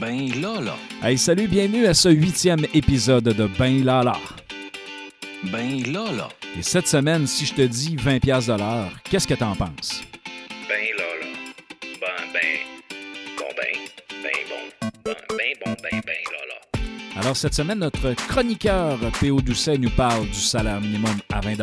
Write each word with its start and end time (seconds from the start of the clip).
Ben 0.00 0.28
là. 0.40 0.76
Hey, 1.02 1.16
salut, 1.16 1.46
bienvenue 1.46 1.86
à 1.86 1.94
ce 1.94 2.08
huitième 2.08 2.64
épisode 2.74 3.24
de 3.24 3.48
Ben 3.58 3.84
là. 3.84 4.02
Ben 5.52 5.82
là. 5.92 6.28
Et 6.58 6.62
cette 6.62 6.88
semaine, 6.88 7.26
si 7.26 7.46
je 7.46 7.54
te 7.54 7.62
dis 7.62 7.96
20 7.96 8.18
pièces 8.20 8.46
de 8.46 8.54
l'heure, 8.54 8.90
qu'est-ce 9.04 9.26
que 9.28 9.34
t'en 9.34 9.54
penses? 9.54 10.02
Alors, 17.24 17.38
cette 17.38 17.54
semaine, 17.54 17.78
notre 17.78 18.12
chroniqueur 18.28 18.98
P.O. 19.18 19.40
Doucet 19.40 19.78
nous 19.78 19.88
parle 19.88 20.26
du 20.26 20.38
salaire 20.38 20.78
minimum 20.78 21.14
à 21.32 21.40
20 21.40 21.54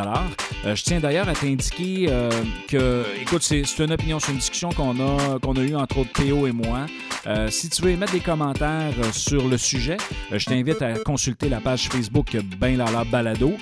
Euh, 0.66 0.76
Je 0.76 0.84
tiens 0.84 1.00
d'ailleurs 1.00 1.30
à 1.30 1.34
t'indiquer 1.34 2.07
euh, 2.09 2.32
que, 2.68 3.05
écoute, 3.21 3.44
c'est 3.44 3.62
une 3.77 3.91
opinion, 3.91 4.20
c'est 4.20 4.32
une 4.32 4.39
discussion 4.39 4.70
qu'on 4.71 5.00
a, 5.00 5.38
qu'on 5.39 5.54
a 5.54 5.62
eue 5.62 5.76
entre 5.76 6.00
autres 6.00 6.20
et 6.20 6.52
moi. 6.52 6.88
Euh, 7.27 7.50
si 7.50 7.70
tu 7.70 7.84
veux 7.84 7.91
émettre 7.91 8.13
des 8.13 8.20
commentaires 8.20 8.94
euh, 9.00 9.12
sur 9.12 9.48
le 9.48 9.58
sujet, 9.58 9.98
euh, 10.32 10.40
je 10.40 10.45
t'invite 10.45 10.82
à 10.82 10.94
consulter 10.94 11.49
la 11.49 11.59
page 11.59 11.88
Facebook 11.90 12.35
Ben 12.59 12.77
Lala 12.77 13.04
Balado 13.04 13.54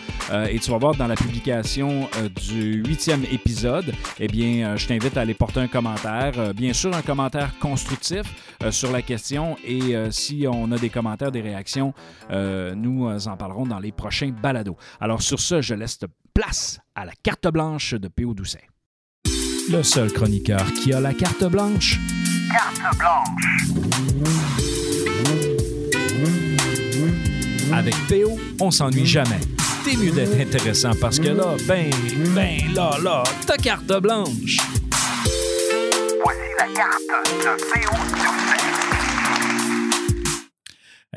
et 0.47 0.59
tu 0.59 0.69
vas 0.69 0.77
voir 0.77 0.93
dans 0.93 1.07
la 1.07 1.15
publication 1.15 2.07
du 2.47 2.83
huitième 2.83 3.23
épisode, 3.31 3.91
eh 4.19 4.27
bien, 4.27 4.75
je 4.75 4.85
t'invite 4.85 5.17
à 5.17 5.21
aller 5.21 5.33
porter 5.33 5.59
un 5.59 5.67
commentaire. 5.67 6.53
Bien 6.53 6.71
sûr, 6.71 6.95
un 6.95 7.01
commentaire 7.01 7.57
constructif 7.59 8.21
sur 8.69 8.91
la 8.91 9.01
question 9.01 9.57
et 9.65 9.95
si 10.11 10.45
on 10.47 10.71
a 10.71 10.77
des 10.77 10.89
commentaires, 10.89 11.31
des 11.31 11.41
réactions, 11.41 11.88
euh, 12.31 12.75
nous 12.75 13.07
euh, 13.07 13.19
en 13.27 13.37
parlerons 13.37 13.65
dans 13.65 13.79
les 13.79 13.91
prochains 13.91 14.29
balados. 14.29 14.77
Alors 14.99 15.21
sur 15.21 15.39
ce, 15.39 15.61
je 15.61 15.73
laisse 15.73 15.99
place 16.33 16.79
à 16.95 17.05
la 17.05 17.13
carte 17.23 17.47
blanche 17.47 17.93
de 17.93 18.07
P.O. 18.07 18.33
Doucet. 18.33 18.67
Le 19.71 19.83
seul 19.83 20.11
chroniqueur 20.11 20.65
qui 20.81 20.93
a 20.93 20.99
la 20.99 21.13
carte 21.13 21.43
blanche. 21.45 21.99
Avec 27.71 27.93
PO, 28.07 28.37
on 28.59 28.71
s'ennuie 28.71 29.05
jamais. 29.05 29.39
T'es 29.83 29.95
mieux 29.95 30.11
d'être 30.11 30.39
intéressant 30.39 30.91
parce 30.99 31.19
que 31.19 31.29
là, 31.29 31.55
ben, 31.67 31.91
ben, 32.35 32.57
là, 32.73 32.97
là, 33.03 33.23
ta 33.45 33.57
carte 33.57 33.85
blanche. 34.01 34.57
Voici 36.23 36.39
la 36.57 36.65
carte 36.75 37.01
de 37.29 37.73
P.O. 37.73 38.58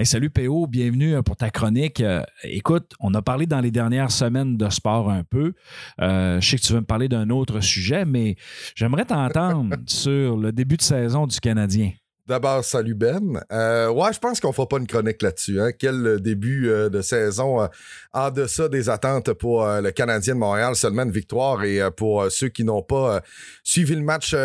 Hey, 0.03 0.07
salut 0.07 0.31
PO, 0.31 0.67
bienvenue 0.67 1.15
euh, 1.15 1.23
pour 1.23 1.37
ta 1.37 1.51
chronique. 1.51 2.01
Euh, 2.01 2.25
écoute, 2.43 2.93
on 2.99 3.15
a 3.15 3.23
parlé 3.23 3.47
dans 3.47 3.61
les 3.61 3.71
dernières 3.71 4.11
semaines 4.11 4.57
de 4.57 4.69
sport 4.69 5.09
un 5.09 5.23
peu. 5.23 5.55
Euh, 6.01 6.41
je 6.41 6.51
sais 6.51 6.57
que 6.57 6.63
tu 6.63 6.73
veux 6.73 6.81
me 6.81 6.85
parler 6.85 7.09
d'un 7.09 7.31
autre 7.31 7.61
sujet, 7.61 8.05
mais 8.05 8.35
j'aimerais 8.75 9.05
t'entendre 9.05 9.77
sur 9.87 10.37
le 10.37 10.51
début 10.51 10.77
de 10.77 10.83
saison 10.83 11.29
du 11.29 11.39
Canadien. 11.39 11.93
D'abord, 12.29 12.65
salut 12.65 12.95
Ben. 12.95 13.43
Euh, 13.51 13.89
ouais, 13.89 14.13
je 14.13 14.21
pense 14.21 14.39
qu'on 14.39 14.53
fera 14.53 14.69
pas 14.69 14.79
une 14.79 14.87
chronique 14.87 15.23
là-dessus. 15.23 15.61
Hein. 15.61 15.73
Quel 15.77 16.07
euh, 16.07 16.19
début 16.21 16.69
euh, 16.69 16.89
de 16.89 17.03
saison 17.03 17.69
en 18.13 18.31
deçà 18.31 18.69
des 18.69 18.89
attentes 18.89 19.33
pour 19.33 19.67
le 19.67 19.91
Canadien 19.91 20.35
de 20.35 20.39
Montréal. 20.39 20.77
Seulement 20.77 21.03
une 21.03 21.11
victoire. 21.11 21.65
Et 21.65 21.81
pour 21.97 22.31
ceux 22.31 22.49
qui 22.49 22.63
n'ont 22.63 22.83
pas 22.83 23.23
suivi 23.65 23.97
le 23.97 24.03
match 24.03 24.37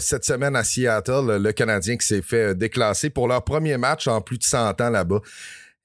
cette 0.00 0.24
semaine 0.24 0.56
à 0.56 0.64
Seattle, 0.64 1.38
le 1.40 1.52
Canadien 1.52 1.96
qui 1.96 2.06
s'est 2.06 2.22
fait 2.22 2.56
déclasser 2.56 3.10
pour 3.10 3.28
leur 3.28 3.44
premier 3.44 3.76
match 3.76 4.08
en 4.08 4.20
plus 4.20 4.38
de 4.38 4.44
100 4.44 4.80
ans 4.80 4.90
là-bas. 4.90 5.20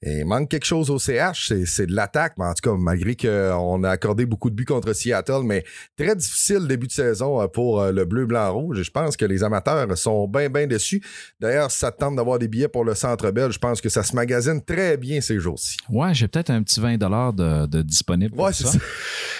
Et 0.02 0.18
il 0.18 0.26
manque 0.26 0.50
quelque 0.50 0.66
chose 0.66 0.90
au 0.90 0.98
CH, 0.98 1.52
c'est, 1.64 1.86
de 1.86 1.94
l'attaque, 1.94 2.34
mais 2.38 2.44
en 2.44 2.52
tout 2.52 2.70
cas, 2.70 2.76
malgré 2.78 3.16
qu'on 3.16 3.82
a 3.82 3.88
accordé 3.90 4.26
beaucoup 4.26 4.50
de 4.50 4.54
buts 4.54 4.66
contre 4.66 4.92
Seattle, 4.92 5.40
mais 5.42 5.64
très 5.96 6.14
difficile 6.14 6.66
début 6.68 6.86
de 6.86 6.92
saison 6.92 7.40
euh, 7.40 7.46
pour 7.46 7.80
euh, 7.80 7.92
le 7.92 8.04
bleu, 8.04 8.26
blanc, 8.26 8.52
rouge. 8.52 8.80
Et 8.80 8.84
je 8.84 8.90
pense 8.90 9.16
que 9.16 9.24
les 9.24 9.42
amateurs 9.42 9.96
sont 9.96 10.28
bien, 10.28 10.50
bien 10.50 10.66
déçus. 10.66 11.02
D'ailleurs, 11.40 11.70
si 11.70 11.78
ça 11.78 11.90
te 11.92 11.98
tente 11.98 12.16
d'avoir 12.16 12.38
des 12.38 12.46
billets 12.46 12.68
pour 12.68 12.84
le 12.84 12.94
Centre 12.94 13.30
Bell, 13.30 13.50
je 13.50 13.58
pense 13.58 13.80
que 13.80 13.88
ça 13.88 14.02
se 14.02 14.14
magasine 14.14 14.62
très 14.62 14.98
bien 14.98 15.22
ces 15.22 15.38
jours-ci. 15.40 15.78
Ouais, 15.88 16.12
j'ai 16.12 16.28
peut-être 16.28 16.50
un 16.50 16.62
petit 16.62 16.78
20 16.78 16.98
de, 16.98 17.66
de 17.66 17.82
disponible 17.82 18.34
pour 18.34 18.44
Ouais, 18.44 18.52
c'est 18.52 18.64
ça. 18.64 18.72
ça. 18.72 18.78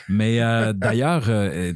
Mais 0.08 0.40
euh, 0.40 0.72
d'ailleurs, 0.72 1.24
euh, 1.28 1.72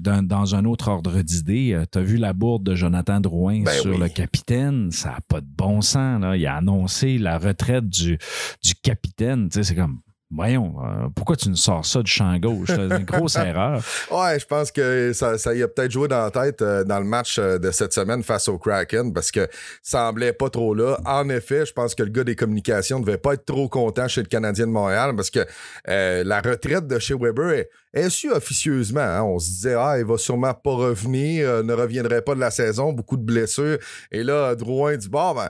dans, 0.00 0.26
dans 0.26 0.54
un 0.54 0.64
autre 0.64 0.88
ordre 0.88 1.22
d'idée, 1.22 1.80
tu 1.92 1.98
as 1.98 2.02
vu 2.02 2.16
la 2.16 2.32
bourde 2.32 2.64
de 2.64 2.74
Jonathan 2.74 3.20
Drouin 3.20 3.62
Ben 3.62 3.72
sur 3.72 3.92
oui. 3.92 3.98
le 3.98 4.08
capitaine? 4.08 4.90
Ça 4.90 5.10
n'a 5.10 5.20
pas 5.28 5.40
de 5.40 5.46
bon 5.56 5.82
sens. 5.82 6.20
Là. 6.20 6.36
Il 6.36 6.46
a 6.46 6.56
annoncé 6.56 7.18
la 7.18 7.38
retraite 7.38 7.88
du, 7.88 8.07
du 8.16 8.74
capitaine. 8.82 9.48
Tu 9.50 9.58
sais, 9.58 9.68
c'est 9.68 9.74
comme, 9.74 9.98
voyons, 10.30 10.74
euh, 10.84 11.08
pourquoi 11.14 11.36
tu 11.36 11.48
nous 11.48 11.56
sors 11.56 11.84
ça 11.86 12.02
du 12.02 12.10
champ 12.10 12.36
gauche? 12.38 12.68
C'est 12.68 12.76
une 12.76 13.04
grosse 13.04 13.36
erreur. 13.36 13.82
Ouais, 14.10 14.38
je 14.38 14.44
pense 14.46 14.70
que 14.70 15.12
ça, 15.14 15.38
ça 15.38 15.54
y 15.54 15.62
a 15.62 15.68
peut-être 15.68 15.90
joué 15.90 16.06
dans 16.06 16.22
la 16.22 16.30
tête 16.30 16.60
euh, 16.60 16.84
dans 16.84 16.98
le 16.98 17.06
match 17.06 17.38
euh, 17.38 17.58
de 17.58 17.70
cette 17.70 17.94
semaine 17.94 18.22
face 18.22 18.46
au 18.48 18.58
Kraken 18.58 19.12
parce 19.14 19.30
que 19.30 19.48
ça 19.82 20.06
semblait 20.06 20.34
pas 20.34 20.50
trop 20.50 20.74
là. 20.74 20.98
En 21.06 21.28
effet, 21.30 21.64
je 21.64 21.72
pense 21.72 21.94
que 21.94 22.02
le 22.02 22.10
gars 22.10 22.24
des 22.24 22.36
communications 22.36 22.98
ne 23.00 23.04
devait 23.06 23.16
pas 23.18 23.34
être 23.34 23.46
trop 23.46 23.68
content 23.70 24.06
chez 24.06 24.20
le 24.20 24.28
Canadien 24.28 24.66
de 24.66 24.72
Montréal 24.72 25.16
parce 25.16 25.30
que 25.30 25.46
la 25.86 26.40
retraite 26.40 26.86
de 26.86 26.98
chez 26.98 27.14
Weber 27.14 27.50
est, 27.52 27.70
est 27.94 28.10
su 28.10 28.30
officieusement. 28.30 29.00
hein. 29.00 29.22
On 29.22 29.38
se 29.38 29.46
disait, 29.48 29.74
ah, 29.74 29.98
il 29.98 30.04
va 30.04 30.18
sûrement 30.18 30.52
pas 30.52 30.72
revenir, 30.72 31.64
ne 31.64 31.72
reviendrait 31.72 32.20
pas 32.22 32.34
de 32.34 32.40
la 32.40 32.50
saison, 32.50 32.92
beaucoup 32.92 33.16
de 33.16 33.24
blessures. 33.24 33.78
Et 34.12 34.22
là, 34.22 34.54
Drouin 34.54 34.96
dit, 34.96 35.08
bon, 35.08 35.34
ben. 35.34 35.48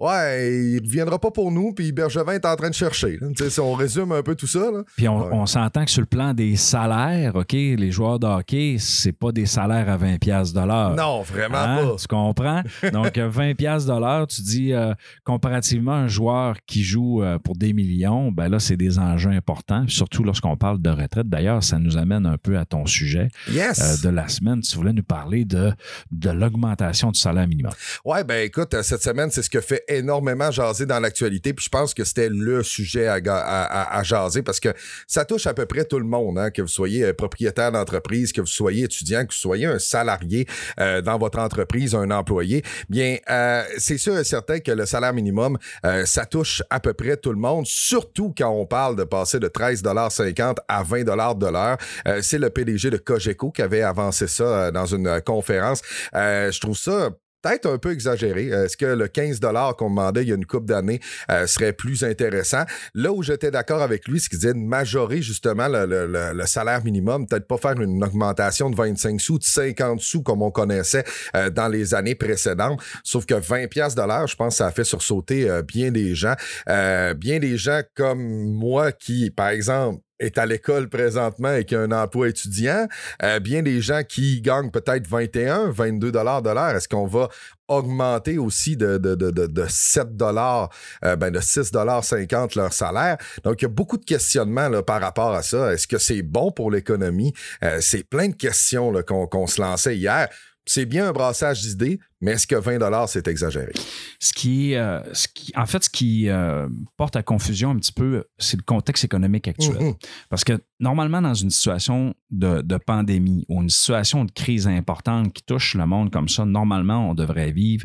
Ouais, 0.00 0.50
il 0.50 0.80
reviendra 0.84 1.18
pas 1.18 1.30
pour 1.30 1.52
nous, 1.52 1.72
puis 1.74 1.92
Bergevin 1.92 2.32
est 2.32 2.46
en 2.46 2.56
train 2.56 2.70
de 2.70 2.74
chercher. 2.74 3.18
là. 3.20 3.28
Si 3.50 3.60
on 3.60 3.74
résume 3.74 4.12
un 4.12 4.22
peu 4.22 4.34
tout 4.34 4.46
ça, 4.46 4.70
là. 4.70 4.82
Puis 4.96 5.06
on, 5.08 5.20
Ouais. 5.20 5.28
on 5.32 5.44
s'entend 5.46 5.84
que 5.84 5.90
sur 5.90 6.00
le 6.00 6.06
plan 6.06 6.32
des 6.32 6.56
salaires, 6.56 7.34
OK, 7.36 7.52
les 7.52 7.90
joueurs 7.90 8.18
de 8.18 8.26
hockey, 8.26 8.76
c'est 8.78 9.12
pas 9.12 9.30
des 9.32 9.44
salaires 9.46 9.88
à 9.90 9.96
20 9.98 10.18
pièces 10.18 10.52
de 10.54 10.60
l'heure. 10.60 10.94
non, 10.96 11.20
vraiment 11.22 11.58
Hein? 11.58 11.86
pas. 11.86 11.96
Tu 11.98 12.06
comprends? 12.06 12.62
Donc, 12.92 13.18
euh, 13.18 13.28
20 13.28 13.54
pièces 13.54 13.84
de 13.86 13.92
l'heure, 13.92 14.26
tu 14.26 14.40
dis, 14.42 14.72
euh, 14.72 14.94
comparativement 15.24 15.92
à 15.92 15.96
un 15.96 16.08
joueur 16.08 16.56
qui 16.66 16.82
joue 16.82 17.22
euh, 17.22 17.38
pour 17.38 17.56
des 17.56 17.72
millions, 17.72 18.32
ben 18.32 18.48
là, 18.48 18.58
c'est 18.58 18.76
des 18.76 18.98
enjeux 18.98 19.30
importants, 19.30 19.84
surtout 19.88 20.24
lorsqu'on 20.24 20.56
parle 20.56 20.80
de 20.80 20.90
retraite. 20.90 21.28
D'ailleurs, 21.28 21.62
ça 21.62 21.78
nous 21.78 21.96
amène 21.98 22.24
un 22.26 22.38
peu 22.38 22.58
à 22.58 22.64
ton 22.64 22.86
sujet 22.86 23.28
Yes! 23.50 24.02
euh, 24.04 24.08
de 24.08 24.14
la 24.14 24.28
semaine. 24.28 24.60
Tu 24.60 24.76
voulais 24.76 24.92
nous 24.92 25.02
parler 25.02 25.44
de, 25.44 25.72
de 26.10 26.30
l'augmentation 26.30 27.10
du 27.10 27.20
salaire 27.20 27.46
minimum. 27.46 27.72
Ouais, 28.04 28.24
ben 28.24 28.44
écoute, 28.46 28.72
euh, 28.74 28.82
cette 28.82 29.02
semaine, 29.02 29.30
c'est 29.30 29.42
ce 29.42 29.50
que 29.50 29.60
fait 29.60 29.82
énormément 29.90 30.50
jaser 30.50 30.86
dans 30.86 31.00
l'actualité. 31.00 31.52
Puis 31.52 31.64
je 31.64 31.68
pense 31.68 31.94
que 31.94 32.04
c'était 32.04 32.28
le 32.28 32.62
sujet 32.62 33.06
à, 33.06 33.14
à- 33.26 33.98
à- 33.98 34.02
jaser 34.02 34.42
parce 34.42 34.60
que 34.60 34.70
ça 35.06 35.24
touche 35.24 35.46
à 35.46 35.54
peu 35.54 35.66
près 35.66 35.84
tout 35.84 35.98
le 35.98 36.04
monde, 36.06 36.38
hein, 36.38 36.50
que 36.50 36.62
vous 36.62 36.68
soyez 36.68 37.04
euh, 37.04 37.12
propriétaire 37.12 37.72
d'entreprise, 37.72 38.32
que 38.32 38.40
vous 38.40 38.46
soyez 38.46 38.84
étudiant, 38.84 39.20
que 39.24 39.32
vous 39.32 39.38
soyez 39.38 39.66
un 39.66 39.78
salarié 39.78 40.46
euh, 40.78 41.00
dans 41.02 41.18
votre 41.18 41.38
entreprise, 41.38 41.94
un 41.94 42.10
employé. 42.10 42.62
Bien, 42.88 43.16
euh, 43.28 43.62
c'est 43.78 43.98
sûr 43.98 44.18
et 44.18 44.24
certain 44.24 44.60
que 44.60 44.72
le 44.72 44.86
salaire 44.86 45.12
minimum, 45.12 45.58
euh, 45.84 46.06
ça 46.06 46.24
touche 46.26 46.62
à 46.70 46.80
peu 46.80 46.94
près 46.94 47.16
tout 47.16 47.30
le 47.32 47.38
monde, 47.38 47.66
surtout 47.66 48.32
quand 48.36 48.50
on 48.50 48.66
parle 48.66 48.96
de 48.96 49.04
passer 49.04 49.38
de 49.38 49.48
13,50 49.48 50.56
à 50.68 50.82
20 50.82 51.04
de 51.04 51.46
l'heure. 51.46 51.76
Euh, 52.06 52.20
c'est 52.22 52.38
le 52.38 52.50
PDG 52.50 52.90
de 52.90 52.96
Cogeco 52.96 53.50
qui 53.50 53.62
avait 53.62 53.82
avancé 53.82 54.26
ça 54.26 54.44
euh, 54.44 54.70
dans 54.70 54.86
une 54.86 55.20
conférence. 55.24 55.82
Je 56.14 56.60
trouve 56.60 56.76
ça 56.76 57.10
peut-être 57.42 57.66
un 57.66 57.78
peu 57.78 57.92
exagéré. 57.92 58.52
Euh, 58.52 58.64
Est-ce 58.66 58.76
que 58.76 58.86
le 58.86 59.08
15 59.08 59.40
qu'on 59.78 59.90
demandait 59.90 60.22
il 60.22 60.28
y 60.28 60.32
a 60.32 60.34
une 60.34 60.46
couple 60.46 60.66
d'années 60.66 61.00
euh, 61.30 61.46
serait 61.46 61.72
plus 61.72 62.04
intéressant? 62.04 62.64
Là 62.94 63.12
où 63.12 63.22
j'étais 63.22 63.50
d'accord 63.50 63.82
avec 63.82 64.06
lui, 64.08 64.20
c'est 64.20 64.28
qu'il 64.28 64.38
disait 64.38 64.54
de 64.54 64.58
majorer 64.58 65.22
justement 65.22 65.68
le, 65.68 65.86
le- 65.86 66.06
le- 66.06 66.32
salaire 66.46 66.84
minimum, 66.84 67.26
peut-être 67.26 67.46
pas 67.46 67.56
faire 67.58 67.80
une 67.80 68.02
augmentation 68.02 68.70
de 68.70 68.76
25 68.76 69.20
sous, 69.20 69.38
de 69.38 69.44
50 69.44 70.00
sous 70.00 70.22
comme 70.22 70.42
on 70.42 70.50
connaissait 70.50 71.04
euh, 71.36 71.50
dans 71.50 71.68
les 71.68 71.94
années 71.94 72.14
précédentes. 72.14 72.80
Sauf 73.04 73.26
que 73.26 73.34
20 73.34 73.68
pièces 73.68 73.94
l'heure, 74.02 74.26
je 74.26 74.36
pense 74.36 74.54
que 74.54 74.58
ça 74.58 74.66
a 74.66 74.70
fait 74.72 74.84
sursauter 74.84 75.48
euh, 75.48 75.62
bien 75.62 75.90
des 75.90 76.14
gens. 76.14 76.34
Euh, 76.68 77.14
bien 77.14 77.38
des 77.38 77.56
gens 77.56 77.80
comme 77.94 78.20
moi 78.52 78.92
qui, 78.92 79.30
par 79.30 79.48
exemple, 79.48 80.00
est 80.20 80.38
à 80.38 80.46
l'école 80.46 80.88
présentement 80.88 81.54
et 81.54 81.64
qui 81.64 81.74
a 81.74 81.80
un 81.80 81.92
emploi 81.92 82.28
étudiant, 82.28 82.86
euh, 83.22 83.40
bien 83.40 83.62
des 83.62 83.80
gens 83.80 84.02
qui 84.04 84.40
gagnent 84.40 84.70
peut-être 84.70 85.08
21, 85.08 85.70
22 85.70 86.12
dollars 86.12 86.42
de 86.42 86.50
l'heure. 86.50 86.76
Est-ce 86.76 86.88
qu'on 86.88 87.06
va 87.06 87.28
augmenter 87.68 88.38
aussi 88.38 88.76
de, 88.76 88.98
de, 88.98 89.14
de, 89.14 89.30
de, 89.30 89.46
de 89.46 89.64
7 89.68 90.16
dollars, 90.16 90.70
euh, 91.04 91.16
ben 91.16 91.30
de 91.30 91.40
6 91.40 91.72
dollars 91.72 92.04
50 92.04 92.54
leur 92.54 92.72
salaire? 92.72 93.16
Donc, 93.42 93.62
il 93.62 93.64
y 93.64 93.66
a 93.66 93.70
beaucoup 93.70 93.96
de 93.96 94.04
questionnements 94.04 94.68
là, 94.68 94.82
par 94.82 95.00
rapport 95.00 95.34
à 95.34 95.42
ça. 95.42 95.72
Est-ce 95.72 95.88
que 95.88 95.98
c'est 95.98 96.22
bon 96.22 96.52
pour 96.52 96.70
l'économie? 96.70 97.32
Euh, 97.64 97.78
c'est 97.80 98.04
plein 98.04 98.28
de 98.28 98.34
questions 98.34 98.92
qu'on 99.02 99.46
se 99.46 99.60
lançait 99.60 99.96
hier. 99.96 100.28
C'est 100.66 100.84
bien 100.84 101.08
un 101.08 101.12
brassage 101.12 101.62
d'idées, 101.62 101.98
mais 102.20 102.32
est-ce 102.32 102.46
que 102.46 102.56
20 102.56 102.78
dollars 102.78 103.08
c'est 103.08 103.26
exagéré? 103.28 103.72
Ce 104.18 104.32
qui, 104.32 104.74
euh, 104.74 105.00
ce 105.14 105.26
qui, 105.28 105.52
en 105.56 105.66
fait, 105.66 105.84
ce 105.84 105.90
qui 105.90 106.28
euh, 106.28 106.68
porte 106.96 107.16
à 107.16 107.22
confusion 107.22 107.70
un 107.70 107.76
petit 107.76 107.92
peu, 107.92 108.24
c'est 108.38 108.56
le 108.56 108.62
contexte 108.62 109.04
économique 109.04 109.48
actuel. 109.48 109.80
Mhm. 109.82 109.94
Parce 110.28 110.44
que 110.44 110.58
normalement, 110.78 111.22
dans 111.22 111.34
une 111.34 111.50
situation 111.50 112.14
de, 112.30 112.60
de 112.62 112.76
pandémie 112.76 113.44
ou 113.48 113.62
une 113.62 113.70
situation 113.70 114.24
de 114.24 114.30
crise 114.32 114.66
importante 114.68 115.32
qui 115.32 115.42
touche 115.42 115.74
le 115.74 115.86
monde 115.86 116.10
comme 116.10 116.28
ça, 116.28 116.44
normalement, 116.44 117.10
on 117.10 117.14
devrait 117.14 117.52
vivre 117.52 117.84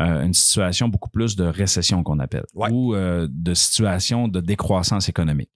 euh, 0.00 0.24
une 0.24 0.34
situation 0.34 0.88
beaucoup 0.88 1.10
plus 1.10 1.36
de 1.36 1.44
récession 1.44 2.02
qu'on 2.02 2.18
appelle 2.18 2.44
Ouais. 2.54 2.68
ou 2.72 2.94
de 2.96 3.54
situation 3.54 4.28
de 4.28 4.40
décroissance 4.40 5.08
économique. 5.08 5.50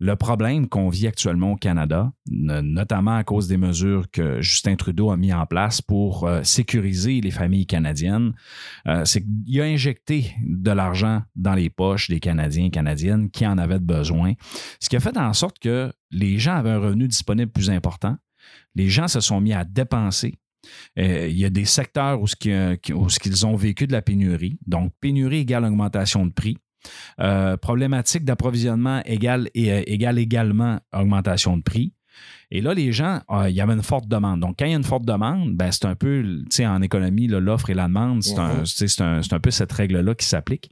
Le 0.00 0.14
problème 0.14 0.68
qu'on 0.68 0.88
vit 0.90 1.08
actuellement 1.08 1.52
au 1.52 1.56
Canada, 1.56 2.12
no- 2.30 2.62
notamment 2.62 3.16
à 3.16 3.24
cause 3.24 3.48
des 3.48 3.56
mesures 3.56 4.08
que 4.12 4.40
Justin 4.40 4.76
Trudeau 4.76 5.10
a 5.10 5.16
mis 5.16 5.32
en 5.32 5.44
place 5.46 5.82
pour 5.82 6.28
sécuriser 6.44 7.20
les 7.20 7.30
familles 7.32 7.57
familles 7.58 7.66
canadiennes, 7.66 8.32
euh, 8.86 9.04
c'est 9.04 9.22
qu'il 9.22 9.60
a 9.60 9.64
injecté 9.64 10.34
de 10.42 10.70
l'argent 10.70 11.22
dans 11.36 11.54
les 11.54 11.70
poches 11.70 12.08
des 12.08 12.20
Canadiens 12.20 12.66
et 12.66 12.70
Canadiennes 12.70 13.30
qui 13.30 13.46
en 13.46 13.58
avaient 13.58 13.78
besoin, 13.78 14.34
ce 14.80 14.88
qui 14.88 14.96
a 14.96 15.00
fait 15.00 15.16
en 15.16 15.32
sorte 15.32 15.58
que 15.58 15.92
les 16.10 16.38
gens 16.38 16.54
avaient 16.56 16.70
un 16.70 16.78
revenu 16.78 17.08
disponible 17.08 17.50
plus 17.50 17.70
important. 17.70 18.16
Les 18.74 18.88
gens 18.88 19.08
se 19.08 19.20
sont 19.20 19.40
mis 19.40 19.52
à 19.52 19.64
dépenser. 19.64 20.38
Euh, 20.98 21.28
il 21.28 21.38
y 21.38 21.44
a 21.44 21.50
des 21.50 21.64
secteurs 21.64 22.20
où, 22.20 22.26
ce 22.26 22.36
qui, 22.36 22.50
euh, 22.50 22.76
où 22.94 23.08
ce 23.08 23.18
qu'ils 23.18 23.46
ont 23.46 23.56
vécu 23.56 23.86
de 23.86 23.92
la 23.92 24.02
pénurie. 24.02 24.58
Donc, 24.66 24.92
pénurie 25.00 25.38
égale 25.38 25.64
augmentation 25.64 26.26
de 26.26 26.32
prix. 26.32 26.58
Problématique 27.60 28.24
d'approvisionnement 28.24 29.02
égale, 29.04 29.50
égale 29.52 30.18
également 30.18 30.78
augmentation 30.92 31.56
de 31.56 31.62
prix. 31.62 31.92
Et 32.50 32.60
là, 32.60 32.72
les 32.72 32.92
gens, 32.92 33.20
euh, 33.30 33.50
il 33.50 33.56
y 33.56 33.60
avait 33.60 33.74
une 33.74 33.82
forte 33.82 34.08
demande. 34.08 34.40
Donc, 34.40 34.56
quand 34.58 34.64
il 34.64 34.70
y 34.70 34.74
a 34.74 34.76
une 34.76 34.84
forte 34.84 35.04
demande, 35.04 35.54
ben, 35.54 35.70
c'est 35.70 35.84
un 35.84 35.94
peu, 35.94 36.22
tu 36.22 36.56
sais, 36.56 36.66
en 36.66 36.80
économie, 36.80 37.26
l'offre 37.26 37.70
et 37.70 37.74
la 37.74 37.88
demande, 37.88 38.22
c'est 38.22 38.38
un, 39.00 39.40
peu 39.40 39.50
cette 39.50 39.72
règle-là 39.72 40.14
qui 40.14 40.26
s'applique. 40.26 40.70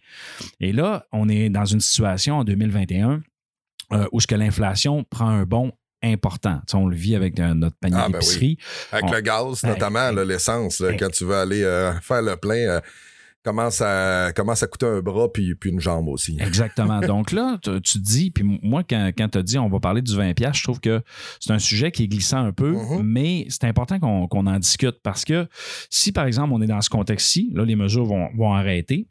Et 0.61 0.73
là, 0.73 1.07
on 1.13 1.29
est 1.29 1.51
dans 1.51 1.67
une 1.67 1.81
situation 1.81 2.39
en 2.39 2.45
2021 2.45 3.21
euh, 3.93 4.07
où 4.13 4.21
ce 4.21 4.27
que 4.27 4.35
l'inflation 4.35 5.05
prend 5.05 5.29
un 5.29 5.45
bond 5.45 5.73
important. 6.03 6.61
Tu 6.67 6.73
sais, 6.73 6.77
on 6.77 6.87
le 6.87 6.97
vit 6.97 7.15
avec 7.15 7.39
euh, 7.39 7.55
notre 7.55 7.77
panier 7.77 7.99
Ah, 7.99 8.09
ben 8.09 8.13
d'épicerie. 8.13 8.59
Avec 8.93 9.05
On- 9.05 9.13
le 9.13 9.21
gaz, 9.21 9.63
notamment, 9.63 10.11
l'essence, 10.13 10.83
quand 10.99 11.11
tu 11.11 11.25
veux 11.25 11.37
aller 11.37 11.63
euh, 11.63 11.93
faire 12.01 12.23
le 12.23 12.37
plein, 12.37 12.81
commence, 13.47 13.81
à, 13.81 14.33
commence 14.35 14.63
à 14.63 14.67
coûter 14.67 14.87
un 14.87 15.01
bras 15.01 15.33
puis, 15.33 15.55
puis 15.55 15.71
une 15.71 15.81
jambe 15.81 16.09
aussi. 16.09 16.37
Exactement. 16.41 17.01
Donc 17.07 17.33
là, 17.33 17.59
tu, 17.63 17.99
dis, 17.99 18.31
puis 18.31 18.45
moi, 18.63 18.83
quand, 18.89 19.11
quand 19.17 19.29
tu 19.29 19.39
as 19.39 19.43
dit 19.43 19.59
on 19.59 19.69
va 19.69 19.79
parler 19.81 20.03
du 20.03 20.13
20$, 20.13 20.55
je 20.55 20.63
trouve 20.63 20.81
que 20.81 21.01
c'est 21.41 21.53
un 21.53 21.59
sujet 21.59 21.91
qui 21.93 22.05
est 22.05 22.09
glissant 22.09 22.45
un 22.45 22.53
peu, 22.53 22.73
Mhm. 22.73 23.03
mais 23.03 23.47
c'est 23.49 23.65
important 23.65 23.99
qu'on 24.01 24.27
qu'on 24.29 24.47
en 24.47 24.59
discute 24.59 24.97
parce 25.03 25.25
que 25.25 25.47
si, 25.91 26.11
par 26.13 26.27
exemple, 26.27 26.53
on 26.53 26.61
est 26.61 26.67
dans 26.67 26.81
ce 26.81 26.91
contexte-ci, 26.91 27.51
là, 27.55 27.65
les 27.65 27.77
mesures 27.77 28.05
vont, 28.05 28.29
vont 28.37 28.53
arrêter. 28.53 29.07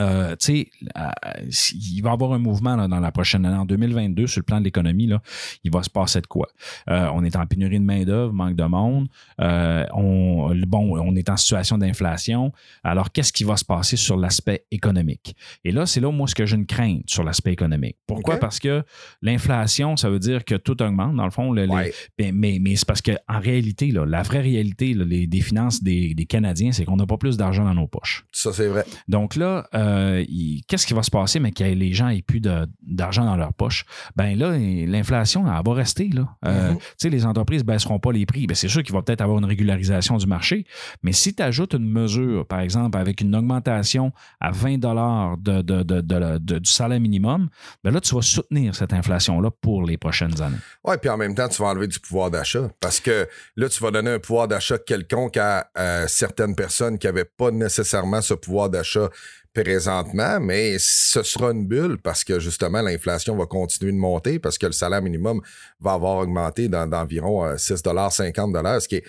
Euh, 0.00 0.34
tu 0.36 0.66
sais, 0.80 1.72
il 1.74 2.00
va 2.02 2.10
y 2.10 2.12
avoir 2.12 2.32
un 2.32 2.38
mouvement 2.38 2.76
là, 2.76 2.88
dans 2.88 3.00
la 3.00 3.12
prochaine 3.12 3.44
année, 3.44 3.56
en 3.56 3.66
2022, 3.66 4.26
sur 4.26 4.40
le 4.40 4.44
plan 4.44 4.58
de 4.58 4.64
l'économie, 4.64 5.06
là, 5.06 5.20
il 5.64 5.70
va 5.70 5.82
se 5.82 5.90
passer 5.90 6.20
de 6.20 6.26
quoi? 6.26 6.48
Euh, 6.88 7.08
on 7.14 7.22
est 7.24 7.36
en 7.36 7.46
pénurie 7.46 7.78
de 7.78 7.84
main-d'œuvre, 7.84 8.32
manque 8.32 8.56
de 8.56 8.64
monde. 8.64 9.08
Euh, 9.40 9.84
on, 9.94 10.54
bon, 10.66 10.98
on 10.98 11.14
est 11.14 11.28
en 11.28 11.36
situation 11.36 11.78
d'inflation. 11.78 12.52
Alors, 12.84 13.12
qu'est-ce 13.12 13.32
qui 13.32 13.44
va 13.44 13.56
se 13.56 13.64
passer 13.64 13.96
sur 13.96 14.16
l'aspect 14.16 14.64
économique? 14.70 15.36
Et 15.64 15.72
là, 15.72 15.86
c'est 15.86 16.00
là, 16.00 16.10
moi, 16.10 16.26
ce 16.26 16.34
que 16.34 16.46
j'ai 16.46 16.56
une 16.56 16.66
crainte 16.66 17.02
sur 17.06 17.22
l'aspect 17.24 17.52
économique. 17.52 17.96
Pourquoi? 18.06 18.38
Parce 18.38 18.58
que 18.58 18.82
l'inflation, 19.22 19.96
ça 19.96 20.10
veut 20.10 20.18
dire 20.18 20.44
que 20.44 20.54
tout 20.54 20.80
augmente, 20.82 21.16
dans 21.16 21.24
le 21.24 21.30
fond. 21.30 21.52
le- 21.52 21.64
les- 21.64 21.68
Ouais. 21.72 21.92
mais 22.18 22.32
mais, 22.32 22.58
mais 22.60 22.76
c'est 22.76 22.86
parce 22.86 23.02
qu'en 23.02 23.40
réalité, 23.40 23.90
là, 23.90 24.04
la 24.06 24.22
vraie 24.22 24.40
réalité 24.40 24.94
là, 24.94 25.04
les- 25.04 25.26
des 25.26 25.40
finances 25.40 25.82
des, 25.82 26.14
des 26.14 26.24
Canadiens, 26.26 26.72
c'est 26.72 26.84
qu'on 26.84 26.96
n'a 26.96 27.06
pas 27.06 27.16
plus 27.16 27.36
d'argent 27.36 27.64
dans 27.64 27.74
nos 27.74 27.86
poches. 27.86 28.24
Ça, 28.32 28.52
c'est 28.52 28.68
vrai. 28.68 28.84
Donc 29.08 29.36
là, 29.36 29.66
euh, 29.82 30.24
qu'est-ce 30.68 30.86
qui 30.86 30.94
va 30.94 31.02
se 31.02 31.10
passer, 31.10 31.40
mais 31.40 31.50
que 31.52 31.64
les 31.64 31.92
gens 31.92 32.08
aient 32.08 32.22
plus 32.22 32.40
d'argent 32.40 33.24
dans 33.24 33.36
leur 33.36 33.52
poche? 33.52 33.84
Ben 34.16 34.36
là, 34.38 34.56
l'inflation, 34.58 35.44
elle 35.46 35.62
va 35.64 35.74
rester. 35.74 36.08
Là. 36.08 36.28
Euh, 36.46 36.70
Mhm. 36.72 36.78
Tu 36.78 36.84
sais, 36.98 37.10
les 37.10 37.26
entreprises 37.26 37.62
ne 37.62 37.66
baisseront 37.66 37.98
pas 37.98 38.12
les 38.12 38.24
prix. 38.26 38.46
Ben, 38.46 38.54
c'est 38.54 38.68
sûr 38.68 38.82
qu'il 38.82 38.94
va 38.94 39.02
peut-être 39.02 39.20
avoir 39.20 39.38
une 39.38 39.44
régularisation 39.44 40.16
du 40.16 40.26
marché, 40.26 40.64
mais 41.02 41.12
si 41.12 41.34
tu 41.34 41.42
ajoutes 41.42 41.74
une 41.74 41.88
mesure, 41.90 42.46
par 42.46 42.60
exemple, 42.60 42.96
avec 42.98 43.20
une 43.20 43.34
augmentation 43.34 44.12
à 44.40 44.50
20 44.50 44.78
de, 44.78 45.62
de- 45.62 45.82
de- 45.82 46.58
du 46.58 46.70
salaire 46.70 47.00
minimum, 47.00 47.48
ben 47.84 47.90
là, 47.92 48.00
tu 48.00 48.14
vas 48.14 48.22
soutenir 48.22 48.74
cette 48.74 48.92
inflation-là 48.92 49.50
pour 49.60 49.84
les 49.84 49.96
prochaines 49.98 50.40
années. 50.40 50.56
Ouais, 50.84 50.98
puis 50.98 51.10
en 51.10 51.16
même 51.16 51.34
temps, 51.34 51.48
tu 51.48 51.60
vas 51.62 51.68
enlever 51.68 51.88
du 51.88 51.98
pouvoir 52.00 52.30
d'achat. 52.30 52.68
Parce 52.80 53.00
que 53.00 53.26
là, 53.56 53.68
tu 53.68 53.82
vas 53.82 53.90
donner 53.90 54.10
un 54.12 54.18
pouvoir 54.18 54.48
d'achat 54.48 54.78
quelconque 54.78 55.36
à, 55.36 55.66
à 55.74 56.06
certaines 56.08 56.54
personnes 56.54 56.98
qui 56.98 57.06
n'avaient 57.06 57.24
pas 57.24 57.50
nécessairement 57.50 58.20
ce 58.20 58.34
pouvoir 58.34 58.70
d'achat 58.70 59.08
présentement, 59.54 60.40
mais 60.40 60.78
ce 60.78 61.22
sera 61.22 61.50
une 61.50 61.66
bulle 61.66 61.98
parce 61.98 62.24
que 62.24 62.40
justement, 62.40 62.80
l'inflation 62.80 63.36
va 63.36 63.46
continuer 63.46 63.92
de 63.92 63.96
monter 63.98 64.38
parce 64.38 64.56
que 64.56 64.66
le 64.66 64.72
salaire 64.72 65.02
minimum 65.02 65.40
va 65.80 65.92
avoir 65.92 66.18
augmenté 66.18 66.68
d'environ 66.68 67.44
euh, 67.44 67.54
6,50 67.56 68.80
ce 68.80 68.88
qui 68.88 68.96
est 68.96 69.04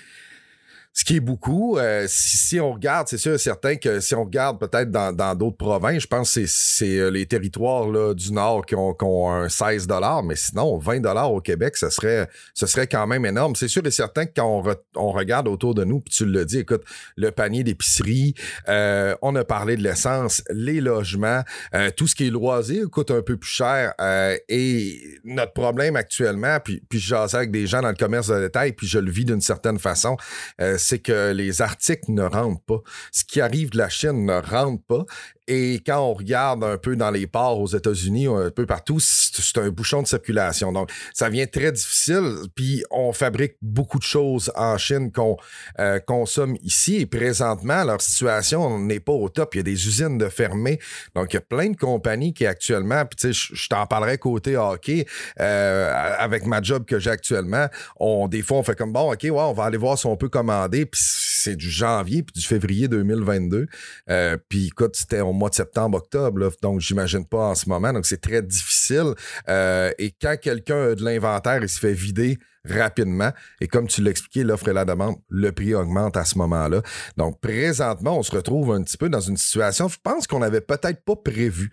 ce 0.94 1.04
qui 1.04 1.16
est 1.16 1.20
beaucoup. 1.20 1.78
Euh, 1.78 2.06
si, 2.08 2.38
si 2.38 2.60
on 2.60 2.74
regarde, 2.74 3.08
c'est 3.08 3.18
sûr 3.18 3.40
certain 3.40 3.76
que 3.78 4.00
si 4.00 4.14
on 4.14 4.26
regarde 4.26 4.60
peut-être 4.60 4.92
dans 4.92 5.12
dans 5.12 5.34
d'autres 5.36 5.58
provinces, 5.58 6.04
je 6.04 6.08
pense 6.08 6.34
que 6.36 6.46
c'est- 6.46 7.00
euh, 7.00 7.10
les 7.10 7.26
territoires 7.26 7.88
là, 7.90 8.14
du 8.14 8.32
Nord 8.32 8.66
qui 8.66 8.76
ont, 8.76 8.94
qui 8.94 9.04
ont 9.04 9.32
un 9.32 9.50
16 9.50 9.88
mais 10.24 10.36
sinon, 10.36 10.78
20 10.78 11.02
au 11.34 11.42
Québec, 11.42 11.76
ce 11.78 11.90
serait, 11.90 12.30
ce 12.54 12.68
serait 12.68 12.86
quand 12.88 13.08
même 13.08 13.26
énorme. 13.26 13.56
C'est 13.56 13.68
sûr 13.68 13.82
et 13.82 13.92
certain 13.92 14.26
que 14.28 14.34
quand 14.36 14.46
on, 14.48 14.62
re- 14.62 14.78
on 14.96 15.12
regarde 15.12 15.48
autour 15.48 15.74
de 15.74 15.84
nous, 15.84 16.00
puis 16.00 16.14
tu 16.14 16.26
le 16.26 16.46
dis, 16.46 16.60
écoute, 16.60 16.84
le 17.16 17.32
panier 17.32 17.64
d'épicerie, 17.64 18.36
euh, 18.70 19.16
on 19.24 19.36
a 19.36 19.44
parlé 19.44 19.76
de 19.78 19.84
l'essence, 19.84 20.44
les 20.52 20.80
logements, 20.80 21.42
euh, 21.74 21.90
tout 21.96 22.06
ce 22.08 22.16
qui 22.16 22.28
est 22.28 22.30
loisir 22.30 22.88
coûte 22.92 23.10
un 23.12 23.22
peu 23.22 23.38
plus 23.38 23.50
cher. 23.50 23.94
euh, 24.00 24.38
et 24.48 25.02
notre 25.24 25.54
problème 25.54 25.96
actuellement, 25.96 26.60
puis, 26.64 26.82
puis 26.88 27.00
je 27.00 27.14
avec 27.36 27.52
des 27.52 27.66
gens 27.68 27.82
dans 27.82 27.90
le 27.90 27.96
commerce 27.96 28.28
de 28.28 28.40
détail, 28.40 28.74
puis 28.74 28.88
je 28.88 29.00
le 29.00 29.10
vis 29.12 29.26
d'une 29.26 29.42
certaine 29.42 29.80
façon, 29.80 30.18
euh, 30.62 30.78
c'est 30.84 31.00
que 31.00 31.32
les 31.32 31.62
articles 31.62 32.12
ne 32.12 32.24
rentrent 32.24 32.62
pas. 32.66 32.82
Ce 33.12 33.24
qui 33.24 33.42
arrive 33.42 33.70
de 33.72 33.78
la 33.78 33.90
Chine 33.90 34.26
ne 34.26 34.40
rentre 34.42 34.84
pas. 34.88 35.06
Et 35.50 35.82
quand 35.86 36.00
on 36.00 36.14
regarde 36.14 36.64
un 36.64 36.78
peu 36.78 36.96
dans 36.96 37.12
les 37.12 37.28
ports 37.28 37.60
aux 37.60 37.68
États-Unis, 37.68 38.28
un 38.28 38.50
peu 38.50 38.66
partout, 38.66 39.00
c'est 39.02 39.58
un 39.58 39.70
bouchon 39.70 40.02
de 40.02 40.08
circulation. 40.08 40.72
Donc, 40.72 40.90
ça 41.14 41.28
vient 41.28 41.46
très 41.48 41.74
difficile. 41.74 42.38
Puis, 42.56 42.82
on 42.92 43.12
fabrique 43.12 43.56
beaucoup 43.62 43.98
de 44.00 44.04
choses 44.04 44.54
en 44.56 44.78
Chine 44.78 45.12
qu'on 45.12 45.36
euh, 45.80 46.00
consomme 46.00 46.56
ici. 46.64 46.96
Et 46.96 47.06
présentement, 47.06 47.84
leur 47.84 48.02
situation 48.02 48.80
n'est 48.80 49.02
pas 49.02 49.12
au 49.12 49.28
top. 49.28 49.56
Il 49.56 49.58
y 49.58 49.60
a 49.60 49.64
des 49.64 49.86
usines 49.88 50.18
de 50.18 50.30
fermées. 50.30 50.80
Donc, 51.14 51.34
il 51.34 51.36
y 51.36 51.40
a 51.40 51.42
plein 51.42 51.70
de 51.72 51.76
compagnies 51.78 52.34
qui 52.34 52.46
actuellement, 52.46 53.06
puis 53.06 53.18
tu 53.18 53.28
sais, 53.28 53.34
je- 53.34 53.54
je 53.54 53.68
t'en 53.68 53.86
parlerai 53.86 54.18
côté 54.18 54.56
hockey, 54.56 55.06
euh, 55.42 55.92
avec 56.20 56.46
ma 56.46 56.62
job 56.62 56.86
que 56.86 57.00
j'ai 57.00 57.10
actuellement, 57.10 57.68
on, 58.00 58.30
des 58.30 58.42
fois, 58.44 58.60
on 58.60 58.64
fait 58.64 58.78
comme 58.78 58.94
bon, 58.94 59.12
OK, 59.12 59.24
ouais, 59.24 59.30
on 59.32 59.54
va 59.54 59.66
aller 59.66 59.78
voir 59.78 59.98
si 59.98 60.06
on 60.06 60.16
peut 60.16 60.30
commander. 60.30 60.73
Puis, 60.86 61.02
c'est 61.02 61.56
du 61.56 61.70
janvier 61.70 62.24
puis 62.24 62.34
du 62.40 62.46
février 62.46 62.88
2022. 62.88 63.68
Euh, 64.10 64.38
puis, 64.50 64.68
écoute, 64.68 64.96
c'était 64.96 65.22
au 65.22 65.34
mois 65.34 65.50
de 65.50 65.56
septembre, 65.56 65.98
octobre, 65.98 66.40
là, 66.40 66.50
donc 66.62 66.80
j'imagine 66.82 67.26
pas 67.26 67.50
en 67.50 67.56
ce 67.56 67.70
moment. 67.70 67.94
Donc, 67.94 68.06
c'est 68.06 68.22
très 68.22 68.42
difficile. 68.42 69.14
Euh, 69.50 69.92
et 69.98 70.12
quand 70.12 70.36
quelqu'un 70.40 70.92
a 70.92 70.96
de 70.96 71.04
l'inventaire, 71.04 71.62
il 71.62 71.70
se 71.70 71.80
fait 71.80 71.94
vider 71.94 72.38
rapidement. 72.66 73.32
Et 73.60 73.68
comme 73.68 73.88
tu 73.88 74.02
l'expliquais, 74.02 74.44
l'offre 74.44 74.70
et 74.70 74.74
la 74.74 74.86
demande, 74.86 75.18
le 75.30 75.52
prix 75.52 75.76
augmente 75.76 76.16
à 76.18 76.26
ce 76.26 76.38
moment-là. 76.38 76.82
Donc, 77.18 77.40
présentement, 77.42 78.18
on 78.18 78.24
se 78.24 78.32
retrouve 78.32 78.72
un 78.74 78.84
petit 78.84 78.98
peu 78.98 79.10
dans 79.10 79.20
une 79.20 79.38
situation, 79.38 79.88
je 79.88 79.98
pense 80.02 80.28
qu'on 80.28 80.40
n'avait 80.40 80.62
peut-être 80.62 81.04
pas 81.04 81.16
prévu. 81.16 81.72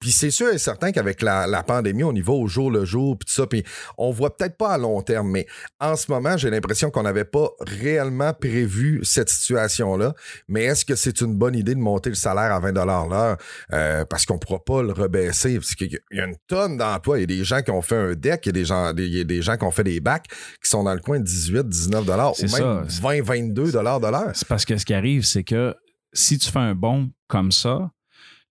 Puis 0.00 0.12
c'est 0.12 0.30
sûr 0.30 0.52
et 0.52 0.58
certain 0.58 0.92
qu'avec 0.92 1.22
la, 1.22 1.46
la 1.46 1.62
pandémie, 1.62 2.04
on 2.04 2.12
y 2.12 2.20
va 2.20 2.32
au 2.32 2.46
jour 2.46 2.70
le 2.70 2.84
jour, 2.84 3.18
puis 3.18 3.26
tout 3.26 3.32
ça, 3.34 3.46
puis 3.46 3.64
on 3.96 4.10
voit 4.10 4.36
peut-être 4.36 4.56
pas 4.56 4.70
à 4.74 4.78
long 4.78 5.00
terme, 5.02 5.30
mais 5.30 5.46
en 5.80 5.96
ce 5.96 6.10
moment, 6.10 6.36
j'ai 6.36 6.50
l'impression 6.50 6.90
qu'on 6.90 7.04
n'avait 7.04 7.24
pas 7.24 7.48
réellement 7.60 8.32
prévu 8.34 9.00
cette 9.02 9.30
situation-là. 9.30 10.14
Mais 10.48 10.64
est-ce 10.64 10.84
que 10.84 10.94
c'est 10.94 11.20
une 11.20 11.34
bonne 11.34 11.54
idée 11.54 11.74
de 11.74 11.80
monter 11.80 12.10
le 12.10 12.16
salaire 12.16 12.52
à 12.52 12.60
20 12.60 12.72
l'heure? 12.84 13.36
Euh, 13.72 14.04
parce 14.04 14.26
qu'on 14.26 14.34
ne 14.34 14.38
pourra 14.40 14.62
pas 14.62 14.82
le 14.82 14.92
rebaisser? 14.92 15.54
Parce 15.54 15.74
qu'il 15.74 15.98
y 16.10 16.20
a 16.20 16.24
une 16.24 16.36
tonne 16.46 16.76
d'emplois. 16.76 17.18
Il 17.18 17.22
y 17.22 17.24
a 17.24 17.38
des 17.38 17.44
gens 17.44 17.62
qui 17.62 17.70
ont 17.70 17.82
fait 17.82 17.96
un 17.96 18.14
deck, 18.14 18.42
il 18.44 18.48
y 18.48 18.50
a 18.50 18.52
des 18.52 18.64
gens, 18.64 18.92
il 18.96 19.16
y 19.16 19.20
a 19.20 19.24
des 19.24 19.42
gens 19.42 19.56
qui 19.56 19.64
ont 19.64 19.70
fait 19.70 19.84
des 19.84 20.00
bacs 20.00 20.26
qui 20.62 20.68
sont 20.68 20.82
dans 20.82 20.94
le 20.94 21.00
coin 21.00 21.18
de 21.18 21.24
18, 21.24 21.68
19 21.68 22.02
ou 22.02 22.06
même 22.06 22.32
C'est 22.34 22.48
ça. 22.48 22.82
20, 22.86 23.22
22 23.22 23.72
de 23.72 23.78
l'heure. 23.78 24.30
C'est 24.34 24.48
parce 24.48 24.64
que 24.64 24.76
ce 24.76 24.84
qui 24.84 24.94
arrive, 24.94 25.24
c'est 25.24 25.44
que 25.44 25.74
si 26.12 26.38
tu 26.38 26.50
fais 26.50 26.58
un 26.58 26.74
bond 26.74 27.10
comme 27.28 27.52
ça, 27.52 27.90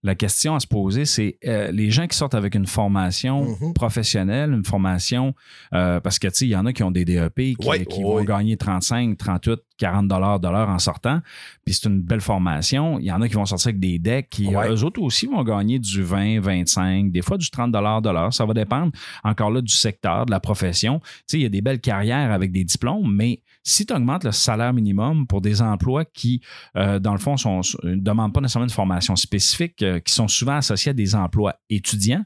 la 0.03 0.15
question 0.15 0.53
à 0.55 0.60
se 0.60 0.67
poser, 0.67 1.05
c'est 1.05 1.38
euh, 1.45 1.72
les 1.72 1.89
gens 1.89 2.07
qui 2.07 2.17
sortent 2.17 2.36
avec 2.36 2.55
une 2.55 2.67
formation 2.67 3.43
Mhm. 3.62 3.74
professionnelle, 3.74 4.51
une 4.51 4.65
formation, 4.65 5.33
euh, 5.74 6.00
parce 6.01 6.19
que 6.19 6.27
tu 6.27 6.33
sais, 6.36 6.45
il 6.45 6.50
y 6.50 6.55
en 6.55 6.65
a 6.65 6.74
qui 6.74 6.83
ont 6.83 6.91
des 6.91 7.05
DEP 7.05 7.55
qui, 7.55 7.67
Ouais, 7.67 7.86
qui 7.86 8.00
ouais. 8.03 8.03
vont 8.03 8.24
gagner 8.24 8.57
35, 8.57 9.17
38, 9.17 9.62
40 9.77 10.07
dollars 10.07 10.39
de 10.39 10.47
l'heure 10.47 10.69
en 10.69 10.79
sortant, 10.79 11.19
puis 11.65 11.73
c'est 11.73 11.87
une 11.89 12.01
belle 12.01 12.21
formation. 12.21 12.99
Il 12.99 13.05
y 13.05 13.11
en 13.11 13.21
a 13.21 13.27
qui 13.27 13.35
vont 13.35 13.45
sortir 13.45 13.69
avec 13.69 13.79
des 13.79 13.99
decks 13.99 14.29
qui, 14.29 14.47
Ouais. 14.47 14.69
eux 14.69 14.83
autres 14.83 15.01
aussi, 15.01 15.25
vont 15.27 15.43
gagner 15.43 15.79
du 15.79 16.03
20, 16.03 16.39
25, 16.41 17.11
des 17.11 17.21
fois 17.21 17.37
du 17.37 17.49
30 17.49 17.71
dollars 17.71 18.01
de 18.01 18.09
l'heure. 18.09 18.33
Ça 18.33 18.45
va 18.45 18.53
dépendre 18.53 18.91
encore 19.23 19.51
là 19.51 19.61
du 19.61 19.73
secteur, 19.73 20.25
de 20.25 20.31
la 20.31 20.39
profession. 20.39 20.99
Tu 20.99 21.09
sais, 21.27 21.39
il 21.39 21.43
y 21.43 21.45
a 21.45 21.49
des 21.49 21.61
belles 21.61 21.81
carrières 21.81 22.31
avec 22.31 22.51
des 22.51 22.63
diplômes, 22.63 23.11
mais 23.13 23.41
si 23.63 23.85
tu 23.85 23.93
augmentes 23.93 24.25
le 24.25 24.31
salaire 24.31 24.73
minimum 24.73 25.25
pour 25.25 25.41
des 25.41 25.61
emplois 25.61 26.03
qui, 26.05 26.41
euh, 26.75 26.99
dans 26.99 27.13
le 27.13 27.17
fond, 27.19 27.35
ne 27.35 27.95
demandent 27.95 28.33
pas 28.33 28.41
nécessairement 28.41 28.65
une 28.65 28.69
formation 28.69 29.15
spécifique, 29.15 29.81
euh, 29.83 29.99
qui 29.99 30.13
sont 30.13 30.27
souvent 30.27 30.55
associés 30.57 30.89
à 30.91 30.93
des 30.93 31.15
emplois 31.15 31.55
étudiants, 31.69 32.25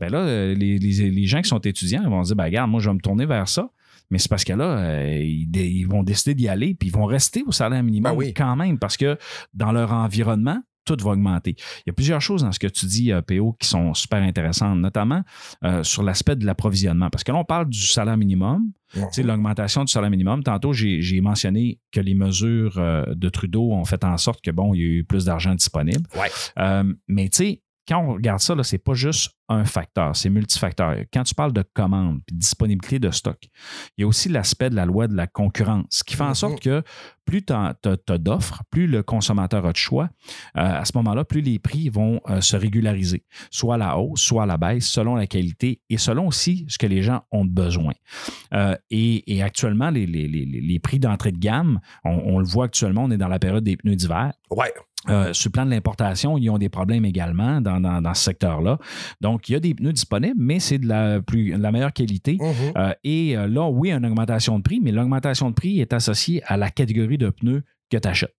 ben 0.00 0.10
là, 0.10 0.18
euh, 0.18 0.54
les, 0.54 0.78
les- 0.78 1.10
les 1.10 1.26
gens 1.26 1.42
qui 1.42 1.48
sont 1.48 1.58
étudiants 1.58 2.02
ils 2.04 2.08
vont 2.10 2.22
se 2.22 2.28
dire, 2.28 2.36
ben, 2.36 2.44
regarde, 2.44 2.70
moi, 2.70 2.80
je 2.80 2.88
vais 2.88 2.94
me 2.94 3.00
tourner 3.00 3.26
vers 3.26 3.48
ça. 3.48 3.68
Mais 4.10 4.18
c'est 4.18 4.28
parce 4.28 4.44
que 4.44 4.52
là, 4.52 4.78
euh, 4.78 5.20
ils, 5.22 5.86
vont 5.86 6.02
décider 6.02 6.34
d'y 6.34 6.48
aller, 6.48 6.74
puis 6.74 6.88
ils 6.88 6.92
vont 6.92 7.04
rester 7.06 7.42
au 7.46 7.52
salaire 7.52 7.82
minimum 7.82 8.12
Ben 8.12 8.18
oui. 8.18 8.34
quand 8.34 8.56
même, 8.56 8.78
parce 8.78 8.96
que 8.96 9.18
dans 9.54 9.72
leur 9.72 9.92
environnement, 9.92 10.60
tout 10.86 10.96
va 11.02 11.10
augmenter. 11.10 11.56
Il 11.58 11.88
y 11.88 11.90
a 11.90 11.92
plusieurs 11.92 12.20
choses 12.20 12.42
dans 12.42 12.52
ce 12.52 12.58
que 12.58 12.68
tu 12.68 12.86
dis, 12.86 13.12
euh, 13.12 13.20
PO, 13.20 13.56
qui 13.58 13.68
sont 13.68 13.92
super 13.92 14.22
intéressantes, 14.22 14.78
notamment 14.78 15.22
euh, 15.64 15.82
sur 15.82 16.02
l'aspect 16.02 16.36
de 16.36 16.46
l'approvisionnement. 16.46 17.10
Parce 17.10 17.24
que 17.24 17.32
là, 17.32 17.38
on 17.38 17.44
parle 17.44 17.68
du 17.68 17.80
salaire 17.80 18.16
minimum, 18.16 18.70
tu 18.94 19.00
sais, 19.10 19.22
l'augmentation 19.22 19.84
du 19.84 19.92
salaire 19.92 20.10
minimum. 20.10 20.42
Tantôt, 20.42 20.72
j'ai 20.72 21.02
j'ai 21.02 21.20
mentionné 21.20 21.80
que 21.92 22.00
les 22.00 22.14
mesures 22.14 22.78
euh, 22.78 23.04
de 23.14 23.28
Trudeau 23.28 23.72
ont 23.72 23.84
fait 23.84 24.04
en 24.04 24.16
sorte 24.16 24.40
que, 24.42 24.50
bon, 24.50 24.74
il 24.74 24.80
y 24.80 24.84
a 24.84 24.86
eu 24.86 25.04
plus 25.04 25.24
d'argent 25.24 25.54
disponible. 25.54 26.06
Ouais. 26.14 26.28
Euh, 26.58 26.84
mais 27.08 27.28
tu 27.28 27.36
sais, 27.36 27.62
quand 27.88 27.98
on 28.00 28.14
regarde 28.14 28.40
ça, 28.40 28.54
c'est 28.62 28.78
pas 28.78 28.94
juste 28.94 29.30
un 29.48 29.64
facteur, 29.64 30.16
c'est 30.16 30.28
multifacteur. 30.28 30.96
Quand 31.12 31.22
tu 31.22 31.32
parles 31.34 31.52
de 31.52 31.62
commande 31.62 32.18
et 32.30 32.34
disponibilité 32.34 32.98
de 32.98 33.10
stock, 33.12 33.38
il 33.96 34.00
y 34.00 34.04
a 34.04 34.06
aussi 34.08 34.28
l'aspect 34.28 34.70
de 34.70 34.74
la 34.74 34.84
loi 34.86 35.06
de 35.06 35.14
la 35.14 35.28
concurrence 35.28 36.02
qui 36.02 36.16
fait 36.16 36.24
en 36.24 36.34
sorte 36.34 36.58
que 36.60 36.82
plus 37.24 37.44
tu 37.44 37.52
as, 37.52 37.74
d'offres, 38.18 38.62
plus 38.70 38.88
le 38.88 39.04
consommateur 39.04 39.64
a 39.66 39.70
de 39.72 39.76
choix, 39.76 40.10
euh, 40.56 40.80
à 40.80 40.84
ce 40.84 40.92
moment-là, 40.96 41.24
plus 41.24 41.42
les 41.42 41.60
prix 41.60 41.88
vont 41.90 42.20
euh, 42.28 42.40
se 42.40 42.56
régulariser, 42.56 43.24
soit 43.52 43.76
à 43.76 43.78
la 43.78 43.98
hausse, 43.98 44.20
soit 44.20 44.42
à 44.42 44.46
la 44.46 44.56
baisse, 44.56 44.86
selon 44.88 45.14
la 45.14 45.26
qualité 45.28 45.80
et 45.88 45.96
selon 45.98 46.26
aussi 46.26 46.64
ce 46.68 46.78
que 46.78 46.86
les 46.86 47.02
gens 47.02 47.22
ont 47.30 47.44
besoin. 47.44 47.92
Euh, 48.52 48.74
et, 48.90 49.32
et 49.36 49.42
actuellement, 49.42 49.90
les, 49.90 50.06
les- 50.06 50.26
les- 50.26 50.44
les 50.44 50.78
prix 50.80 50.98
d'entrée 50.98 51.30
de 51.32 51.38
gamme, 51.38 51.78
on, 52.04 52.10
on 52.34 52.38
le 52.40 52.46
voit 52.46 52.64
actuellement, 52.64 53.04
on 53.04 53.10
est 53.12 53.16
dans 53.18 53.28
la 53.28 53.38
période 53.38 53.62
des 53.64 53.76
pneus 53.76 53.94
d'hiver. 53.96 54.32
Ouais. 54.50 54.72
Euh, 55.08 55.32
sur 55.32 55.48
le 55.48 55.52
plan 55.52 55.64
de 55.66 55.70
l'importation, 55.70 56.36
ils 56.38 56.50
ont 56.50 56.58
des 56.58 56.68
problèmes 56.68 57.04
également 57.04 57.60
dans, 57.60 57.80
dans- 57.80 58.00
dans 58.02 58.14
ce 58.14 58.22
secteur-là. 58.24 58.78
Donc, 59.20 59.48
il 59.48 59.52
y 59.52 59.54
a 59.54 59.60
des 59.60 59.74
pneus 59.74 59.92
disponibles, 59.92 60.34
mais 60.36 60.58
c'est 60.60 60.78
de 60.78 60.86
la, 60.88 61.20
plus, 61.22 61.52
de 61.52 61.62
la 61.62 61.70
meilleure 61.72 61.92
qualité. 61.92 62.38
Mhm. 62.40 62.48
Euh, 62.76 62.92
et 63.04 63.36
euh, 63.36 63.46
là, 63.46 63.68
oui, 63.68 63.92
une 63.92 64.04
augmentation 64.04 64.58
de 64.58 64.62
prix, 64.62 64.80
mais 64.82 64.92
l'augmentation 64.92 65.50
de 65.50 65.54
prix 65.54 65.80
est 65.80 65.92
associée 65.92 66.42
à 66.46 66.56
la 66.56 66.70
catégorie 66.70 67.18
de 67.18 67.30
pneus 67.30 67.62
que 67.90 67.96
tu 67.96 68.08
achètes. 68.08 68.34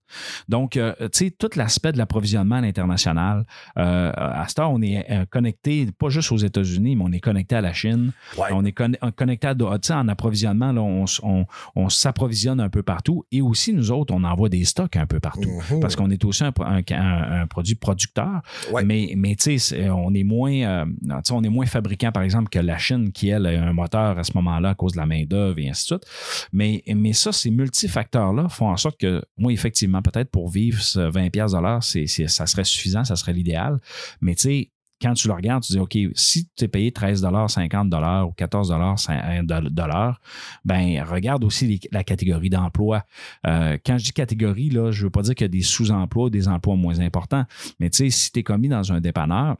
Donc, 0.47 0.77
euh, 0.77 0.93
tu 0.99 1.07
sais, 1.13 1.31
tout 1.31 1.49
l'aspect 1.55 1.91
de 1.91 1.97
l'approvisionnement 1.97 2.55
à 2.55 2.61
l'international, 2.61 3.45
euh, 3.77 4.11
à 4.15 4.45
cette 4.47 4.59
heure, 4.59 4.71
on 4.71 4.81
est 4.81 5.05
euh, 5.11 5.25
connecté, 5.29 5.87
pas 5.97 6.09
juste 6.09 6.31
aux 6.31 6.37
États-Unis, 6.37 6.95
mais 6.95 7.03
on 7.05 7.11
est 7.11 7.19
connecté 7.19 7.55
à 7.55 7.61
la 7.61 7.73
Chine. 7.73 8.11
Ouais. 8.37 8.47
On 8.51 8.63
est 8.65 8.71
conne- 8.71 8.97
connecté 9.15 9.47
à, 9.47 9.55
tu 9.55 9.65
sais, 9.83 9.93
en 9.93 10.07
approvisionnement, 10.07 10.71
là, 10.71 10.81
on, 10.81 11.03
s- 11.05 11.19
on- 11.23 11.45
on 11.75 11.89
s'approvisionne 11.89 12.59
un 12.59 12.69
peu 12.69 12.83
partout. 12.83 13.25
Et 13.31 13.41
aussi, 13.41 13.73
nous 13.73 13.91
autres, 13.91 14.13
on 14.13 14.23
envoie 14.23 14.49
des 14.49 14.63
stocks 14.65 14.95
un 14.95 15.05
peu 15.05 15.19
partout. 15.19 15.61
Parce 15.81 15.95
qu'on 15.95 16.09
est 16.09 16.23
aussi 16.25 16.43
un, 16.43 16.51
pro- 16.51 16.63
un- 16.65 16.81
un- 16.91 17.41
un 17.41 17.47
produit 17.47 17.75
producteur, 17.75 18.41
Ouais. 18.71 18.83
mais, 18.85 19.13
mais 19.17 19.35
tu 19.35 19.57
sais, 19.59 19.89
on 19.89 20.13
est 20.13 20.23
moins 20.23 20.85
on 21.31 21.43
est 21.43 21.49
moins 21.49 21.65
fabricant, 21.65 22.11
par 22.11 22.23
exemple, 22.23 22.49
que 22.49 22.59
la 22.59 22.77
Chine, 22.77 23.11
qui, 23.11 23.29
elle, 23.29 23.45
a 23.45 23.63
un 23.63 23.73
moteur 23.73 24.17
à 24.17 24.23
ce 24.23 24.31
moment-là 24.35 24.69
à 24.69 24.75
cause 24.75 24.93
de 24.93 24.97
la 24.97 25.05
main-d'œuvre 25.05 25.59
et 25.59 25.69
ainsi 25.69 25.83
de 25.93 25.99
suite. 25.99 26.05
Mais, 26.53 26.83
mais 26.95 27.13
ça, 27.13 27.31
ces 27.31 27.51
multifacteurs-là 27.51 28.49
font 28.49 28.69
en 28.69 28.77
sorte 28.77 28.99
que, 28.99 29.21
moi, 29.37 29.51
effectivement, 29.53 30.01
peut-être 30.01 30.29
pour 30.31 30.49
vivre 30.49 30.81
ce 30.81 30.99
20$ 30.99 31.29
piastres 31.29 31.57
de 31.57 31.63
l'heure, 31.63 31.83
c'est, 31.83 32.07
c'est- 32.07 32.27
ça 32.27 32.45
serait 32.47 32.63
suffisant, 32.63 33.03
ça 33.03 33.15
serait 33.15 33.33
l'idéal. 33.33 33.79
Mais 34.21 34.35
tu 34.35 34.41
sais, 34.41 34.71
quand 34.99 35.13
tu 35.13 35.27
le 35.27 35.33
regardes, 35.35 35.63
tu 35.63 35.73
dis, 35.73 35.79
OK, 35.79 35.95
si 36.15 36.49
tu 36.55 36.65
es 36.65 36.67
payé 36.67 36.91
13 36.91 37.21
50 37.47 37.93
ou 38.27 38.31
14 38.31 38.69
de 38.69 39.83
l'heure, 39.83 40.19
ben 40.65 41.03
regarde 41.03 41.43
aussi 41.43 41.79
la 41.91 42.03
catégorie 42.03 42.49
d'emploi. 42.49 43.03
Euh, 43.45 43.77
quand 43.85 43.99
je 43.99 44.05
dis 44.05 44.13
catégorie, 44.13 44.69
là, 44.71 44.89
je 44.91 45.03
veux 45.03 45.11
pas 45.11 45.21
dire 45.21 45.35
qu'il 45.35 45.45
y 45.45 45.49
a 45.49 45.49
des 45.49 45.61
sous-emplois, 45.61 46.31
des 46.31 46.47
emplois 46.47 46.75
moins 46.75 46.99
importants, 46.99 47.45
mais 47.79 47.91
tu 47.91 47.97
sais, 47.97 48.09
si 48.09 48.31
tu 48.31 48.39
es 48.39 48.43
commis 48.43 48.69
dans 48.69 48.91
un 48.91 48.99
dépanneur, 48.99 49.57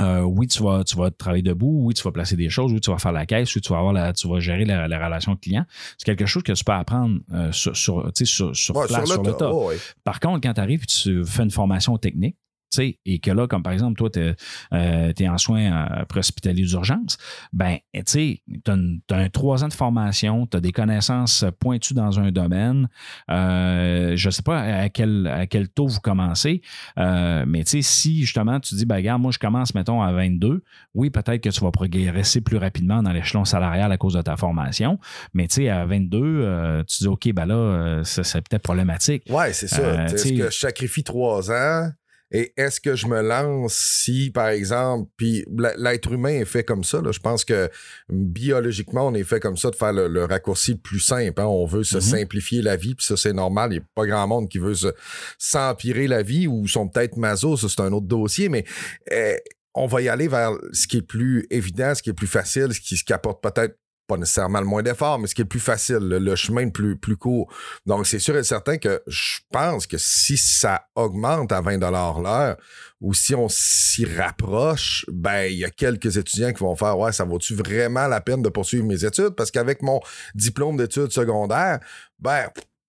euh, 0.00 0.20
oui, 0.22 0.46
tu 0.46 0.62
vas, 0.62 0.84
tu 0.84 0.96
vas 0.96 1.10
travailler 1.10 1.42
debout, 1.42 1.80
oui, 1.84 1.94
tu 1.94 2.02
vas 2.02 2.12
placer 2.12 2.36
des 2.36 2.48
choses, 2.48 2.72
oui, 2.72 2.80
tu 2.80 2.90
vas 2.90 2.98
faire 2.98 3.12
la 3.12 3.26
caisse, 3.26 3.54
oui, 3.54 3.60
tu 3.60 3.72
vas, 3.72 3.78
avoir 3.78 3.92
la, 3.92 4.12
tu 4.12 4.28
vas 4.28 4.38
gérer 4.40 4.64
la, 4.64 4.86
la 4.88 5.04
relation 5.04 5.34
client. 5.36 5.64
C'est 5.96 6.04
quelque 6.04 6.26
chose 6.26 6.42
que 6.42 6.52
tu 6.52 6.64
peux 6.64 6.72
apprendre 6.72 7.20
euh, 7.32 7.50
sur, 7.52 7.76
sur, 7.76 8.10
sur, 8.14 8.54
sur 8.56 8.76
Ouais, 8.76 8.86
place, 8.86 9.08
sur 9.10 9.22
le 9.22 9.30
le 9.30 9.36
tas. 9.36 9.52
ouais. 9.52 9.76
Par 10.04 10.20
contre, 10.20 10.40
quand 10.40 10.54
tu 10.54 10.60
arrives 10.60 10.82
et 10.82 10.86
tu 10.86 11.24
fais 11.24 11.42
une 11.42 11.50
formation 11.50 11.96
technique, 11.98 12.36
tu 12.70 12.76
sais, 12.76 12.98
et 13.06 13.18
que 13.18 13.30
là, 13.30 13.46
comme 13.46 13.62
par 13.62 13.72
exemple, 13.72 13.96
toi, 13.96 14.10
tu 14.10 14.20
es, 14.20 15.28
en 15.28 15.38
soins 15.38 15.72
euh, 16.00 16.04
préhospitaliers 16.04 16.64
d'urgence, 16.64 17.16
ben, 17.52 17.78
tu 17.94 18.02
sais, 18.06 18.42
tu 18.64 18.70
as, 18.70 19.16
un 19.16 19.28
trois 19.30 19.64
ans 19.64 19.68
de 19.68 19.72
formation, 19.72 20.46
tu 20.46 20.56
as 20.56 20.60
des 20.60 20.72
connaissances 20.72 21.44
pointues 21.60 21.94
dans 21.94 22.20
un 22.20 22.30
domaine. 22.30 22.88
Euh, 23.30 24.16
je 24.16 24.28
ne 24.28 24.30
sais 24.30 24.42
pas 24.42 24.60
à 24.60 24.88
quel, 24.88 25.26
à 25.26 25.46
quel 25.46 25.68
taux 25.68 25.86
vous 25.86 26.00
commencez, 26.00 26.60
euh, 26.98 27.44
mais 27.46 27.62
si 27.64 28.20
justement 28.20 28.60
tu 28.60 28.74
dis, 28.74 28.86
ben, 28.86 28.96
regarde, 28.96 29.20
moi, 29.22 29.30
je 29.32 29.38
commence, 29.38 29.74
mettons, 29.74 30.02
à 30.02 30.12
22, 30.12 30.62
oui, 30.94 31.10
peut-être 31.10 31.40
que 31.42 31.48
tu 31.50 31.60
vas 31.60 31.70
progresser 31.70 32.40
plus 32.40 32.56
rapidement 32.56 33.02
dans 33.02 33.12
l'échelon 33.12 33.44
salarial 33.44 33.92
à 33.92 33.96
cause 33.96 34.14
de 34.14 34.22
ta 34.22 34.36
formation, 34.36 34.98
mais 35.34 35.48
tu 35.48 35.56
sais, 35.62 35.68
à 35.68 35.84
22, 35.86 36.18
euh, 36.22 36.82
tu 36.84 36.98
dis, 36.98 37.08
OK, 37.08 37.32
ben 37.32 37.46
là, 37.46 37.54
euh, 37.54 38.04
c'est 38.04 38.22
peut-être 38.48 38.62
problématique. 38.62 39.24
Ouais, 39.30 39.52
c'est 39.52 39.68
ça. 39.68 39.80
Euh, 39.80 40.04
Est-ce 40.06 40.14
t'sais- 40.16 40.34
que 40.34 40.50
je 40.50 40.58
sacrifie 40.58 41.04
trois 41.04 41.50
ans? 41.50 41.90
Et 42.30 42.52
est-ce 42.56 42.80
que 42.80 42.94
je 42.94 43.06
me 43.06 43.22
lance 43.22 43.74
si, 43.74 44.30
par 44.30 44.48
exemple, 44.48 45.08
puis 45.16 45.46
l'être 45.78 46.12
humain 46.12 46.28
est 46.40 46.44
fait 46.44 46.62
comme 46.64 46.84
ça, 46.84 47.00
là, 47.00 47.10
je 47.10 47.20
pense 47.20 47.44
que 47.44 47.70
biologiquement, 48.10 49.06
on 49.08 49.14
est 49.14 49.24
fait 49.24 49.40
comme 49.40 49.56
ça 49.56 49.70
de 49.70 49.76
faire 49.76 49.92
le, 49.92 50.08
le 50.08 50.24
raccourci 50.24 50.72
le 50.72 50.78
plus 50.78 51.00
simple. 51.00 51.40
hein. 51.40 51.46
On 51.46 51.64
veut 51.66 51.84
se 51.84 51.96
Mhm. 51.96 52.02
simplifier 52.02 52.62
la 52.62 52.76
vie, 52.76 52.94
puis 52.94 53.06
ça, 53.06 53.16
c'est 53.16 53.32
normal. 53.32 53.70
Il 53.72 53.76
n'y 53.78 53.82
a 53.82 53.86
pas 53.94 54.06
grand 54.06 54.26
monde 54.26 54.48
qui 54.48 54.58
veut 54.58 54.74
se- 54.74 54.92
s'empirer 55.38 56.06
la 56.06 56.22
vie 56.22 56.46
ou 56.46 56.66
sont 56.68 56.88
peut-être 56.88 57.16
maso, 57.16 57.56
ça, 57.56 57.68
c'est 57.68 57.80
un 57.80 57.92
autre 57.92 58.06
dossier, 58.06 58.48
mais 58.48 58.64
euh, 59.12 59.34
on 59.74 59.86
va 59.86 60.02
y 60.02 60.08
aller 60.08 60.28
vers 60.28 60.52
ce 60.72 60.86
qui 60.86 60.98
est 60.98 61.02
plus 61.02 61.46
évident, 61.50 61.94
ce 61.94 62.02
qui 62.02 62.10
est 62.10 62.14
plus 62.14 62.26
facile, 62.26 62.72
ce 62.74 62.80
qui, 62.80 62.96
ce 62.96 63.04
qui 63.04 63.12
apporte 63.12 63.42
peut-être 63.42 63.78
pas 64.08 64.16
nécessairement 64.16 64.60
le 64.60 64.66
moins 64.66 64.82
d'efforts, 64.82 65.18
mais 65.18 65.28
ce 65.28 65.34
qui 65.34 65.42
est 65.42 65.44
le 65.44 65.48
plus 65.48 65.60
facile, 65.60 65.98
le, 65.98 66.18
le 66.18 66.34
chemin 66.34 66.64
le 66.64 66.72
plus, 66.72 66.96
plus 66.96 67.16
court. 67.16 67.52
Donc, 67.86 68.06
c'est 68.06 68.18
sûr 68.18 68.36
et 68.36 68.42
certain 68.42 68.78
que 68.78 69.02
je 69.06 69.38
pense 69.52 69.86
que 69.86 69.98
si 69.98 70.36
ça 70.36 70.86
augmente 70.96 71.52
à 71.52 71.60
20 71.60 71.78
l'heure 71.78 72.56
ou 73.00 73.12
si 73.14 73.34
on 73.34 73.48
s'y 73.48 74.06
rapproche, 74.06 75.04
ben, 75.12 75.44
il 75.44 75.58
y 75.58 75.64
a 75.64 75.70
quelques 75.70 76.16
étudiants 76.16 76.52
qui 76.52 76.60
vont 76.60 76.74
faire 76.74 76.98
Ouais, 76.98 77.12
ça 77.12 77.24
vaut-tu 77.24 77.54
vraiment 77.54 78.08
la 78.08 78.20
peine 78.20 78.42
de 78.42 78.48
poursuivre 78.48 78.86
mes 78.86 79.04
études? 79.04 79.34
Parce 79.36 79.50
qu'avec 79.50 79.82
mon 79.82 80.00
diplôme 80.34 80.78
d'études 80.78 81.12
secondaires, 81.12 81.78
ben, 82.18 82.48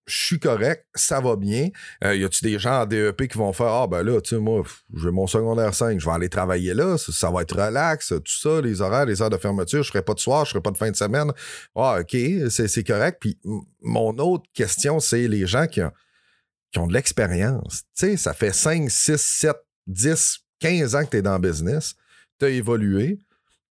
je 0.10 0.25
suis 0.25 0.39
correct, 0.39 0.86
ça 0.96 1.22
va 1.22 1.36
bien. 1.36 1.70
Euh, 2.04 2.16
y 2.16 2.24
a-tu 2.24 2.44
des 2.44 2.60
gens 2.60 2.82
en 2.82 2.86
DEP 2.86 3.28
qui 3.28 3.38
vont 3.38 3.54
faire 3.54 3.68
Ah, 3.68 3.88
ben 3.88 4.04
là, 4.04 4.20
tu 4.22 4.30
sais, 4.30 4.38
moi, 4.38 4.63
j'ai 4.96 5.12
mon 5.12 5.28
secondaire 5.28 5.74
5, 5.74 6.00
je 6.00 6.06
vais 6.06 6.12
aller 6.12 6.30
travailler 6.30 6.74
là, 6.74 6.98
ça, 6.98 7.30
va 7.30 7.44
être 7.44 7.56
relax, 7.56 8.10
tout 8.10 8.22
ça, 8.25 8.62
les 8.62 8.82
horaires, 8.82 9.06
les 9.06 9.22
heures 9.22 9.30
de 9.30 9.38
fermeture, 9.38 9.84
je 9.84 9.89
ferai 9.89 10.01
pas 10.01 10.13
de 10.13 10.20
soir, 10.20 10.46
je 10.46 10.51
ferai 10.51 10.62
pas 10.62 10.72
de 10.72 10.78
fin 10.78 10.92
de 10.92 10.96
semaine. 10.96 11.32
Ah, 11.75 12.00
OK, 12.01 12.18
c'est 12.50 12.84
correct. 12.84 13.18
Puis 13.22 13.39
mon 13.82 14.18
autre 14.18 14.46
question, 14.54 15.00
c'est 15.00 15.28
les 15.28 15.46
gens 15.46 15.68
qui 15.68 15.82
ont, 15.82 15.92
qui 16.72 16.80
ont 16.80 16.88
de 16.88 16.94
l'expérience. 16.94 17.84
Tu 17.98 18.08
sais, 18.08 18.18
ça 18.18 18.34
fait 18.34 18.54
5, 18.54 18.89
6, 18.89 19.18
7, 19.18 19.56
10, 19.88 20.39
15 20.60 20.96
ans 20.96 21.06
que 21.06 21.12
tu 21.12 21.18
es 21.18 21.22
dans 21.22 21.38
le 21.38 21.48
business, 21.48 21.96
tu 22.39 22.46
as 22.46 22.50
évolué, 22.50 23.20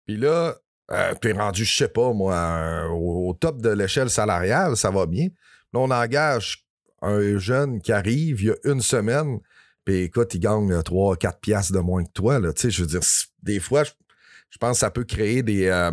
puis 0.06 0.16
là, 0.16 0.56
euh, 0.90 1.14
tu 1.20 1.28
es 1.28 1.32
rendu, 1.32 1.64
je 1.64 1.76
sais 1.76 1.88
pas, 1.88 2.12
moi, 2.12 2.34
euh, 2.34 2.88
au 2.88 3.34
top 3.34 3.60
de 3.60 3.68
l'échelle 3.68 4.08
salariale, 4.08 4.76
ça 4.76 4.90
va 4.90 5.06
bien. 5.06 5.28
Là, 5.72 5.80
on 5.80 5.90
engage 5.90 6.64
un 7.02 7.38
jeune 7.38 7.80
qui 7.80 7.92
arrive 7.92 8.40
il 8.40 8.46
y 8.48 8.50
a 8.50 8.56
une 8.64 8.80
semaine, 8.80 9.38
puis 9.84 10.02
écoute, 10.02 10.34
il 10.34 10.40
gagne 10.40 10.82
3, 10.82 11.16
4 11.16 11.40
piastres 11.40 11.72
de 11.72 11.80
moins 11.80 12.04
que 12.04 12.12
toi. 12.12 12.38
Là. 12.38 12.52
Tu 12.52 12.62
sais, 12.62 12.70
je 12.70 12.82
veux 12.82 12.88
dire, 12.88 13.00
des 13.42 13.60
fois, 13.60 13.84
je, 13.84 14.58
pense 14.58 14.72
que 14.72 14.80
ça 14.80 14.90
peut 14.90 15.04
créer 15.04 15.42
des, 15.42 15.66
euh, 15.66 15.92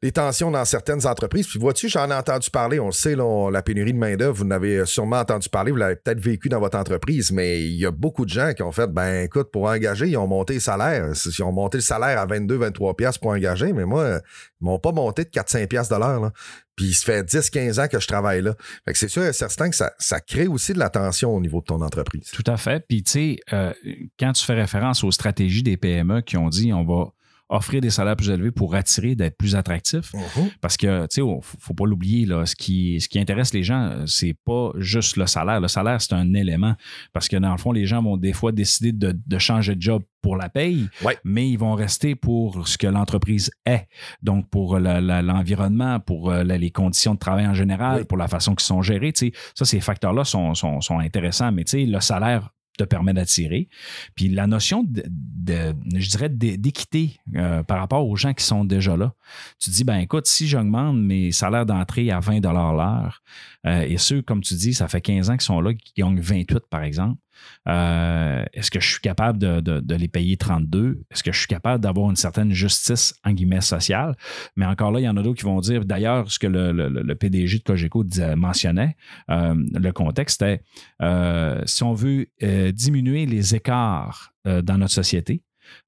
des 0.00 0.12
tensions 0.12 0.50
dans 0.50 0.64
certaines 0.64 1.06
entreprises. 1.06 1.48
Puis 1.48 1.58
vois-tu, 1.58 1.88
j'en 1.88 2.10
ai 2.10 2.14
entendu 2.14 2.50
parler, 2.50 2.78
on 2.78 2.86
le 2.86 2.92
sait, 2.92 3.16
la 3.16 3.62
pénurie 3.62 3.92
de 3.92 3.98
main-d'œuvre, 3.98 4.36
vous 4.36 4.44
en 4.44 4.50
avez 4.52 4.86
sûrement 4.86 5.18
entendu 5.18 5.48
parler, 5.48 5.72
vous 5.72 5.76
l'avez 5.76 5.96
peut-être 5.96 6.20
vécu 6.20 6.48
dans 6.48 6.60
votre 6.60 6.78
entreprise, 6.78 7.32
mais 7.32 7.62
il 7.62 7.76
y 7.76 7.86
a 7.86 7.90
beaucoup 7.90 8.24
de 8.24 8.30
gens 8.30 8.52
qui 8.54 8.62
ont 8.62 8.72
fait, 8.72 8.86
ben 8.86 9.24
écoute, 9.24 9.50
pour 9.50 9.64
engager, 9.64 10.06
ils 10.06 10.16
ont 10.16 10.28
monté 10.28 10.54
le 10.54 10.60
salaire. 10.60 11.10
Ils 11.12 11.42
ont 11.42 11.52
monté 11.52 11.78
le 11.78 11.82
salaire 11.82 12.18
à 12.18 12.26
22, 12.26 12.56
23 12.56 12.96
piastres 12.96 13.20
pour 13.20 13.30
engager, 13.32 13.72
mais 13.72 13.84
moi, 13.84 14.20
ils 14.60 14.64
m'ont 14.64 14.78
pas 14.78 14.92
monté 14.92 15.24
de 15.24 15.30
4-5 15.30 15.66
piastres 15.66 15.94
de 15.94 16.00
l'heure. 16.00 16.30
Puis 16.78 16.94
ça 16.94 17.06
fait 17.06 17.22
10-15 17.24 17.84
ans 17.84 17.88
que 17.88 17.98
je 17.98 18.06
travaille 18.06 18.40
là. 18.40 18.54
Fait 18.84 18.92
que 18.92 18.98
c'est 18.98 19.08
sûr 19.08 19.24
et 19.24 19.32
certain 19.32 19.68
que 19.68 19.74
ça, 19.74 19.90
ça 19.98 20.20
crée 20.20 20.46
aussi 20.46 20.72
de 20.72 20.78
la 20.78 20.88
tension 20.88 21.34
au 21.34 21.40
niveau 21.40 21.58
de 21.58 21.64
ton 21.64 21.82
entreprise. 21.82 22.30
Tout 22.32 22.44
à 22.46 22.56
fait. 22.56 22.84
Puis, 22.86 23.02
tu 23.02 23.10
sais, 23.10 23.36
euh, 23.52 23.72
quand 24.18 24.32
tu 24.32 24.44
fais 24.44 24.54
référence 24.54 25.02
aux 25.02 25.10
stratégies 25.10 25.64
des 25.64 25.76
PME 25.76 26.20
qui 26.20 26.36
ont 26.36 26.48
dit 26.48 26.72
on 26.72 26.84
va 26.84 27.10
offrir 27.50 27.80
des 27.80 27.90
salaires 27.90 28.16
plus 28.16 28.28
élevés 28.30 28.50
pour 28.50 28.74
attirer, 28.74 29.14
d'être 29.14 29.36
plus 29.38 29.56
attractif, 29.56 30.12
parce 30.60 30.76
que, 30.76 31.02
tu 31.02 31.14
sais, 31.16 31.20
oh, 31.22 31.40
faut, 31.42 31.56
faut 31.60 31.74
pas 31.74 31.86
l'oublier, 31.86 32.26
là, 32.26 32.44
ce 32.44 32.54
qui, 32.54 33.00
ce 33.00 33.08
qui 33.08 33.18
intéresse 33.18 33.54
les 33.54 33.62
gens, 33.62 33.84
euh, 33.90 34.06
c'est 34.06 34.34
pas 34.44 34.72
juste 34.76 35.16
le 35.16 35.26
salaire. 35.26 35.60
Le 35.60 35.68
salaire, 35.68 36.00
c'est 36.02 36.12
un 36.12 36.34
élément. 36.34 36.74
Parce 37.12 37.26
que, 37.28 37.36
dans 37.36 37.52
le 37.52 37.58
fond, 37.58 37.72
les 37.72 37.86
gens 37.86 38.02
vont 38.02 38.16
des 38.16 38.32
fois 38.32 38.52
décider 38.52 38.92
de, 38.92 39.18
de 39.26 39.38
changer 39.38 39.74
de 39.74 39.80
job 39.82 40.02
pour 40.20 40.36
la 40.36 40.48
paye, 40.48 40.88
Ouais. 41.04 41.16
mais 41.24 41.48
ils 41.48 41.56
vont 41.58 41.74
rester 41.74 42.14
pour 42.16 42.66
ce 42.68 42.76
que 42.76 42.86
l'entreprise 42.86 43.50
est. 43.64 43.86
Donc, 44.22 44.50
pour 44.50 44.78
l'environnement, 44.78 46.00
pour 46.00 46.30
euh, 46.30 46.44
la- 46.44 46.58
les 46.58 46.70
conditions 46.70 47.14
de 47.14 47.18
travail 47.18 47.46
en 47.46 47.54
général, 47.54 48.04
pour 48.04 48.18
la 48.18 48.28
façon 48.28 48.54
qu'ils 48.54 48.66
sont 48.66 48.82
gérés. 48.82 49.12
Tu 49.12 49.28
sais, 49.28 49.32
ça, 49.54 49.64
ces 49.64 49.80
facteurs-là 49.80 50.24
sont, 50.24 50.54
sont, 50.54 50.80
sont 50.80 50.98
intéressants, 50.98 51.52
mais 51.52 51.64
tu 51.64 51.70
sais, 51.70 51.86
le 51.86 52.00
salaire 52.00 52.50
te 52.78 52.84
permet 52.84 53.12
d'attirer. 53.12 53.68
Puis 54.14 54.28
la 54.28 54.46
notion 54.46 54.84
de, 54.88 55.74
je 55.94 56.08
dirais, 56.08 56.28
d'é- 56.28 56.56
d'équité 56.56 57.18
euh, 57.36 57.62
par 57.62 57.78
rapport 57.78 58.06
aux 58.08 58.16
gens 58.16 58.32
qui 58.32 58.44
sont 58.44 58.64
déjà 58.64 58.96
là. 58.96 59.12
Tu 59.58 59.70
dis, 59.70 59.84
ben 59.84 59.98
écoute, 59.98 60.26
si 60.26 60.46
j'augmente 60.48 60.96
mes 60.96 61.32
salaires 61.32 61.66
d'entrée 61.66 62.10
à 62.10 62.20
20 62.20 62.40
l'heure, 62.72 63.22
euh, 63.66 63.82
et 63.82 63.98
ceux, 63.98 64.22
comme 64.22 64.40
tu 64.40 64.54
dis, 64.54 64.74
ça 64.74 64.88
fait 64.88 65.00
15 65.00 65.30
ans 65.30 65.34
qu'ils 65.34 65.42
sont 65.42 65.60
là, 65.60 65.74
qui 65.74 65.92
gagnent 65.96 66.20
28 66.20 66.60
par 66.70 66.82
exemple, 66.82 67.20
Euh, 67.68 68.44
Est-ce 68.52 68.70
que 68.70 68.80
je 68.80 68.88
suis 68.90 69.00
capable 69.00 69.38
de, 69.38 69.94
les 69.94 70.08
payer 70.08 70.36
32? 70.36 71.02
Est-ce 71.10 71.22
que 71.22 71.32
je 71.32 71.38
suis 71.38 71.48
capable 71.48 71.82
d'avoir 71.82 72.10
une 72.10 72.16
certaine 72.16 72.52
justice, 72.52 73.14
en 73.24 73.32
guillemets, 73.32 73.60
sociale? 73.60 74.16
Mais 74.56 74.66
encore 74.66 74.90
là, 74.92 75.00
il 75.00 75.04
y 75.04 75.08
en 75.08 75.16
a 75.16 75.22
d'autres 75.22 75.38
qui 75.38 75.44
vont 75.44 75.60
dire, 75.60 75.84
d'ailleurs, 75.84 76.30
ce 76.30 76.38
que 76.38 76.46
le, 76.46 77.14
PDG 77.14 77.58
de 77.58 77.62
Cogeco 77.64 78.04
disait- 78.04 78.36
mentionnait, 78.36 78.96
euh, 79.30 79.54
le 79.74 79.90
contexte 79.92 80.42
est, 80.42 80.62
euh, 81.02 81.62
si 81.66 81.82
on 81.82 81.94
veut 81.94 82.26
euh, 82.42 82.72
diminuer 82.72 83.26
les 83.26 83.54
écarts 83.54 84.32
euh, 84.46 84.62
dans 84.62 84.78
notre 84.78 84.94
société, 84.94 85.42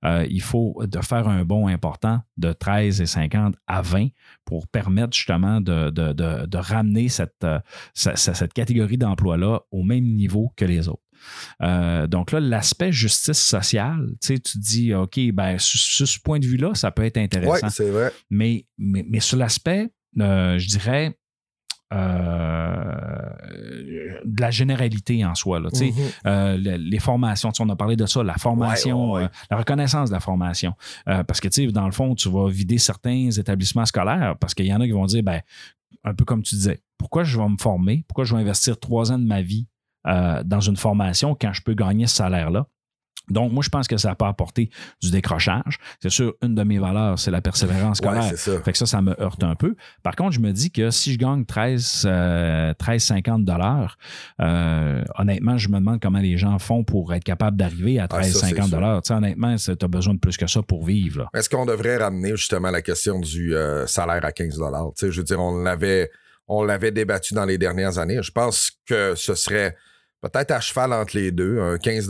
euh, 0.05 0.27
il 0.29 0.43
faut 0.43 0.83
de 0.87 1.01
faire 1.01 1.27
un 1.27 1.43
bond 1.45 1.67
important 1.67 2.21
de 2.37 2.53
13,50 2.53 3.55
à 3.67 3.81
20 3.81 4.09
pour 4.45 4.69
permettre 4.69 5.17
justement 5.17 5.61
de, 5.63 6.57
ramener 6.59 7.09
cette, 7.09 7.45
euh, 7.45 7.59
ce- 7.95 8.15
ce- 8.15 8.35
cette 8.35 8.53
catégorie 8.53 8.99
d'emploi-là 8.99 9.61
au 9.71 9.83
même 9.83 10.05
niveau 10.05 10.53
que 10.57 10.67
les 10.67 10.89
autres. 10.89 11.01
Euh, 11.63 12.07
donc 12.07 12.33
là, 12.33 12.41
l'aspect 12.41 12.93
justice 12.93 13.39
sociale, 13.39 14.07
tu 14.21 14.29
sais, 14.35 14.39
tu 14.39 14.53
te 14.53 14.59
dis, 14.59 14.95
OK, 14.95 15.19
ben, 15.33 15.59
sur, 15.59 15.79
sur 15.81 16.09
ce 16.09 16.19
point 16.19 16.39
de 16.39 16.47
vue-là, 16.47 16.75
ça 16.75 16.91
peut 16.91 17.05
être 17.05 17.17
Oui, 17.17 17.23
intéressant. 17.25 17.69
c'est 17.71 17.91
vrai. 17.91 18.13
mais, 18.31 18.67
mais, 18.79 19.05
mais 19.09 19.21
sur 19.21 19.37
l'aspect, 19.37 19.91
euh, 20.21 20.59
je 20.59 20.69
dirais, 20.69 21.17
euh, 21.93 23.31
de 24.25 24.41
la 24.41 24.51
généralité 24.51 25.25
en 25.25 25.35
soi. 25.35 25.61
Là. 25.61 25.69
Euh, 26.27 26.57
le- 26.57 26.77
les 26.77 26.99
formations, 26.99 27.51
on 27.61 27.69
a 27.69 27.77
parlé 27.77 27.97
de 27.97 28.07
ça, 28.07 28.23
la 28.23 28.35
formation, 28.35 29.13
Ouais, 29.13 29.17
ouais, 29.17 29.21
ouais. 29.23 29.27
euh, 29.27 29.47
la 29.51 29.57
reconnaissance 29.59 30.11
de 30.11 30.15
la 30.15 30.21
formation. 30.21 30.73
Parce 31.05 31.41
que, 31.41 31.71
dans 31.71 31.87
le 31.87 31.93
fond, 31.93 32.15
tu 32.15 32.29
vas 32.31 32.49
vider 32.49 32.79
certains 32.79 33.31
établissements 33.31 33.87
scolaires 33.87 34.37
parce 34.41 34.55
qu'il 34.55 34.67
y 34.67 34.75
en 34.75 34.81
a 34.81 34.87
qui 34.87 34.93
vont 34.93 35.07
dire, 35.07 35.23
ben, 35.23 35.41
un 36.05 36.15
peu 36.15 36.25
comme 36.25 36.43
tu 36.43 36.55
disais, 36.55 36.81
pourquoi 36.97 37.25
je 37.25 37.39
vais 37.39 37.49
me 37.49 37.57
former? 37.59 38.05
Pourquoi 38.09 38.25
je 38.25 38.35
vais 38.35 38.41
investir 38.41 38.79
trois 38.79 39.11
ans 39.13 39.19
de 39.19 39.27
ma 39.27 39.43
vie 39.43 39.67
euh, 40.07 40.43
dans 40.45 40.61
une 40.61 40.77
formation 40.77 41.37
quand 41.41 41.53
je 41.53 41.63
peux 41.63 41.75
gagner 41.75 42.07
ce 42.07 42.17
salaire-là? 42.17 42.67
Donc, 43.29 43.53
moi, 43.53 43.63
je 43.63 43.69
pense 43.69 43.87
que 43.87 43.97
ça 43.97 44.13
peut 44.17 44.25
apporter 44.25 44.71
du 45.01 45.13
décrochage. 45.13 45.79
C'est 46.03 46.11
sûr, 46.11 46.35
une 46.43 46.57
de 46.57 46.65
mes 46.65 46.81
valeurs, 46.81 47.17
c'est 47.17 47.31
la 47.31 47.41
persévérance 47.41 48.01
Ouais, 48.01 48.07
scolaire. 48.09 48.25
c'est 48.25 48.37
ça. 48.37 48.61
Fait 48.61 48.73
que 48.73 48.79
ça, 48.79 48.87
ça 48.87 49.03
me 49.03 49.15
heurte 49.23 49.45
un 49.45 49.55
peu. 49.55 49.77
Par 50.03 50.17
contre, 50.17 50.33
je 50.33 50.41
me 50.41 50.51
dis 50.51 50.73
que 50.73 50.91
si 50.91 51.13
je 51.13 51.19
gagne 51.19 51.45
13, 51.45 52.07
euh, 52.07 52.75
13,50 52.75 53.45
dollars, 53.45 53.99
euh, 54.41 55.05
honnêtement, 55.17 55.59
je 55.59 55.69
me 55.69 55.79
demande 55.79 56.01
comment 56.01 56.19
les 56.19 56.37
gens 56.39 56.59
font 56.59 56.83
pour 56.83 57.15
être 57.15 57.23
capables 57.23 57.57
d'arriver 57.57 58.01
à 58.01 58.09
Ah, 58.11 58.23
ça, 58.25 58.49
13,50 58.49 58.63
c'est 58.65 58.71
dollars. 58.71 59.01
Sais, 59.05 59.15
honnêtement, 59.15 59.55
tu 59.55 59.71
as 59.81 59.89
besoin 59.89 60.15
de 60.15 60.19
plus 60.19 60.37
que 60.37 60.49
ça 60.49 60.63
pour 60.63 60.85
vivre. 60.85 61.29
Est-ce 61.33 61.49
qu'on 61.49 61.67
devrait 61.67 61.99
ramener 61.99 62.31
justement 62.31 62.71
la 62.73 62.83
question 62.83 63.21
du 63.21 63.55
euh, 63.55 63.87
salaire 63.87 64.25
à 64.25 64.33
15 64.33 64.57
Tu 64.59 64.61
sais, 64.97 65.13
Je 65.13 65.19
veux 65.19 65.25
dire, 65.25 65.39
on 65.39 65.63
l'avait, 65.63 66.11
on 66.51 66.65
l'avait 66.65 66.91
débattu 66.91 67.33
dans 67.33 67.45
les 67.45 67.59
dernières 67.59 67.99
années. 67.99 68.23
Je 68.23 68.33
pense 68.33 68.73
que 68.85 69.15
ce 69.15 69.37
serait 69.37 69.77
peut-être 70.21 70.51
à 70.51 70.61
cheval 70.61 70.93
entre 70.93 71.17
les 71.17 71.31
deux. 71.31 71.61
Un 71.61 71.79
15 71.79 72.09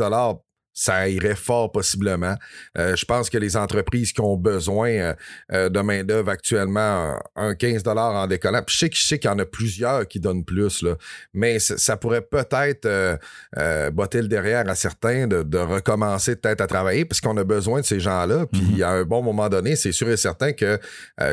ça 0.73 1.09
irait 1.09 1.35
fort 1.35 1.73
possiblement. 1.73 2.37
Euh, 2.79 2.95
je 2.97 3.05
pense 3.05 3.29
que 3.29 3.39
les 3.39 3.57
entreprises 3.57 4.13
qui 4.13 4.21
ont 4.21 4.37
besoin 4.37 4.91
euh, 4.91 5.15
euh, 5.53 5.69
de 5.69 5.81
main-d'œuvre 5.81 6.31
actuellement, 6.31 7.19
un 7.37 7.51
un 7.51 7.55
15 7.55 7.83
en 7.87 8.27
décollant. 8.27 8.63
Puis 8.63 8.77
je 8.77 8.87
sais, 8.87 8.91
sais 8.95 9.19
qu'il 9.19 9.31
y 9.31 9.33
en 9.33 9.39
a 9.39 9.45
plusieurs 9.45 10.07
qui 10.07 10.21
donnent 10.21 10.45
plus, 10.45 10.83
là, 10.83 10.97
mais 11.35 11.59
ça, 11.59 11.97
pourrait 11.97 12.23
peut-être 12.23 12.87
euh, 12.87 13.91
botter 13.91 14.23
le 14.23 14.29
derrière 14.29 14.69
à 14.69 14.75
certains 14.75 15.27
de, 15.27 15.43
de 15.43 15.59
recommencer 15.59 16.37
peut-être 16.37 16.61
à 16.61 16.67
travailler 16.67 17.05
parce 17.05 17.21
qu'on 17.21 17.37
a 17.39 17.45
besoin 17.45 17.81
de 17.81 17.87
ces 17.87 17.99
gens-là. 17.99 18.47
Puis 18.47 18.61
Mhm. 18.61 18.83
à 18.83 18.91
un 18.91 19.05
bon 19.05 19.23
moment 19.23 19.49
donné, 19.49 19.75
c'est 19.75 19.93
sûr 19.93 20.09
et 20.11 20.17
certain 20.17 20.53
que 20.53 20.79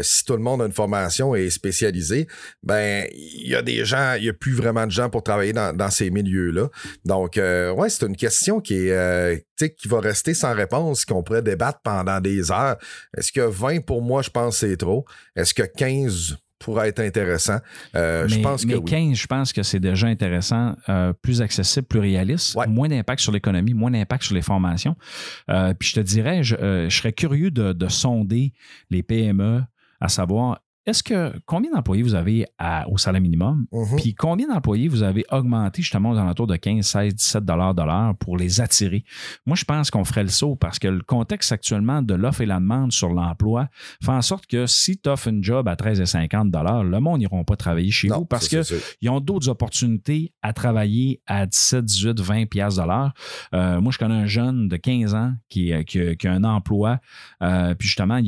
si 0.02 0.26
tout 0.26 0.34
le 0.34 0.42
monde 0.42 0.62
a 0.62 0.66
une 0.66 0.74
formation 0.74 1.36
et 1.36 1.46
est 1.46 1.50
spécialisé, 1.50 2.28
ben 2.64 3.06
il 3.12 3.50
y 3.50 3.56
a 3.56 3.62
des 3.62 3.86
gens, 3.86 4.14
il 4.18 4.24
y 4.26 4.30
a 4.30 4.34
plus 4.34 4.54
vraiment 4.54 4.86
de 4.86 4.92
gens 4.92 5.10
pour 5.10 5.24
travailler 5.24 5.54
dans, 5.54 5.76
dans 5.76 5.92
ces 5.92 6.10
milieux-là. 6.10 6.70
Donc 7.06 7.36
ouais, 7.38 7.90
c'est 7.90 8.06
une 8.06 8.16
question 8.16 8.60
qui 8.60 8.88
est 8.88 9.27
euh, 9.36 9.68
qui 9.78 9.88
va 9.88 10.00
rester 10.00 10.34
sans 10.34 10.54
réponse, 10.54 11.06
qu'on 11.06 11.24
pourrait 11.24 11.42
débattre 11.42 11.80
pendant 11.84 12.20
des 12.20 12.52
heures. 12.52 12.78
Est-ce 13.18 13.32
que 13.32 13.42
20 13.42 13.86
pour 13.86 14.02
moi, 14.02 14.22
je 14.22 14.30
pense 14.30 14.58
c'est 14.58 14.78
trop? 14.78 15.06
Est-ce 15.36 15.54
que 15.54 15.64
15 15.64 16.38
pourrait 16.60 16.90
être 16.90 17.00
intéressant? 17.02 17.60
Euh, 17.96 18.28
je 18.28 18.40
pense 18.40 18.64
que 18.64 18.68
mais 18.70 18.76
oui. 18.76 18.86
15, 18.86 19.14
je 19.18 19.28
pense 19.28 19.54
que 19.54 19.62
c'est 19.64 19.80
déjà 19.80 20.08
intéressant, 20.08 20.76
euh, 20.90 21.14
plus 21.14 21.42
accessible, 21.42 21.86
plus 21.88 22.00
réaliste, 22.00 22.56
Ouais. 22.56 22.66
moins 22.68 22.88
d'impact 22.88 23.22
sur 23.22 23.32
l'économie, 23.32 23.74
moins 23.76 23.92
d'impact 23.92 24.24
sur 24.24 24.34
les 24.36 24.42
formations. 24.42 24.96
Euh, 25.50 25.74
puis 25.78 25.90
je 25.90 25.96
te 25.96 26.00
dirais, 26.00 26.44
je, 26.44 26.56
je 26.90 26.96
serais 26.98 27.14
curieux 27.14 27.52
de, 27.52 27.74
de 27.74 27.88
sonder 27.88 28.54
les 28.90 29.04
PME 29.04 29.62
à 30.02 30.10
savoir 30.10 30.60
est-ce 30.88 31.04
que 31.04 31.34
combien 31.46 31.70
d'employés 31.72 32.02
vous 32.02 32.16
avez 32.16 32.46
à- 32.58 32.88
au 32.90 32.98
salaire 32.98 33.22
minimum? 33.22 33.68
Mhm. 33.72 33.98
Puis 33.98 34.16
combien 34.16 34.48
d'employés 34.48 34.88
vous 34.88 35.04
avez 35.04 35.26
augmenté 35.32 35.82
justement 35.84 36.12
aux 36.12 36.18
alentours 36.18 36.48
de 36.48 36.56
15, 36.56 36.86
16, 36.86 37.14
17 37.14 37.46
dollars 37.46 37.76
de 37.76 37.84
l'heure 37.84 38.16
pour 38.18 38.38
les 38.38 38.62
attirer? 38.62 39.04
Moi, 39.46 39.56
je 39.56 39.66
pense 39.66 39.92
qu'on 39.92 40.04
ferait 40.06 40.24
le 40.24 40.30
saut 40.30 40.56
parce 40.56 40.80
que 40.80 40.88
le 40.88 41.02
contexte 41.02 41.52
actuellement 41.52 42.02
de 42.02 42.14
l'offre 42.16 42.42
et 42.42 42.46
la 42.46 42.56
demande 42.60 42.92
sur 42.92 43.10
l'emploi 43.10 43.68
fait 44.04 44.12
en 44.12 44.22
sorte 44.22 44.48
que 44.48 44.66
si 44.66 44.98
tu 44.98 45.10
offres 45.10 45.28
une 45.28 45.44
job 45.44 45.68
à 45.68 45.76
13,50 45.76 46.50
dollars, 46.50 46.84
le 46.84 47.00
monde 47.00 47.20
n'iront 47.20 47.44
pas 47.44 47.56
travailler 47.58 47.92
chez 47.92 48.08
Non, 48.08 48.20
vous 48.20 48.26
parce 48.26 48.48
ça, 48.48 48.58
que 48.58 48.64
c'est 48.64 48.78
sûr. 48.80 48.86
ils 49.02 49.10
ont 49.10 49.20
d'autres 49.20 49.50
opportunités 49.50 50.34
à 50.42 50.54
travailler 50.54 51.22
à 51.28 51.46
17, 51.46 51.86
18, 51.86 52.20
20 52.22 52.46
piastres 52.50 52.82
de 52.82 52.88
l'heure. 52.88 53.14
Euh, 53.54 53.82
moi, 53.82 53.92
je 53.92 53.98
connais 53.98 54.16
un 54.16 54.26
jeune 54.26 54.68
de 54.68 54.78
15 54.78 55.14
ans 55.16 55.34
qui, 55.50 55.74
euh, 55.74 55.84
qui 55.84 56.00
a- 56.00 56.16
qui 56.16 56.28
a 56.28 56.32
un 56.34 56.44
emploi. 56.44 57.00
euh, 57.44 57.76
puis 57.76 57.88
justement, 57.88 58.20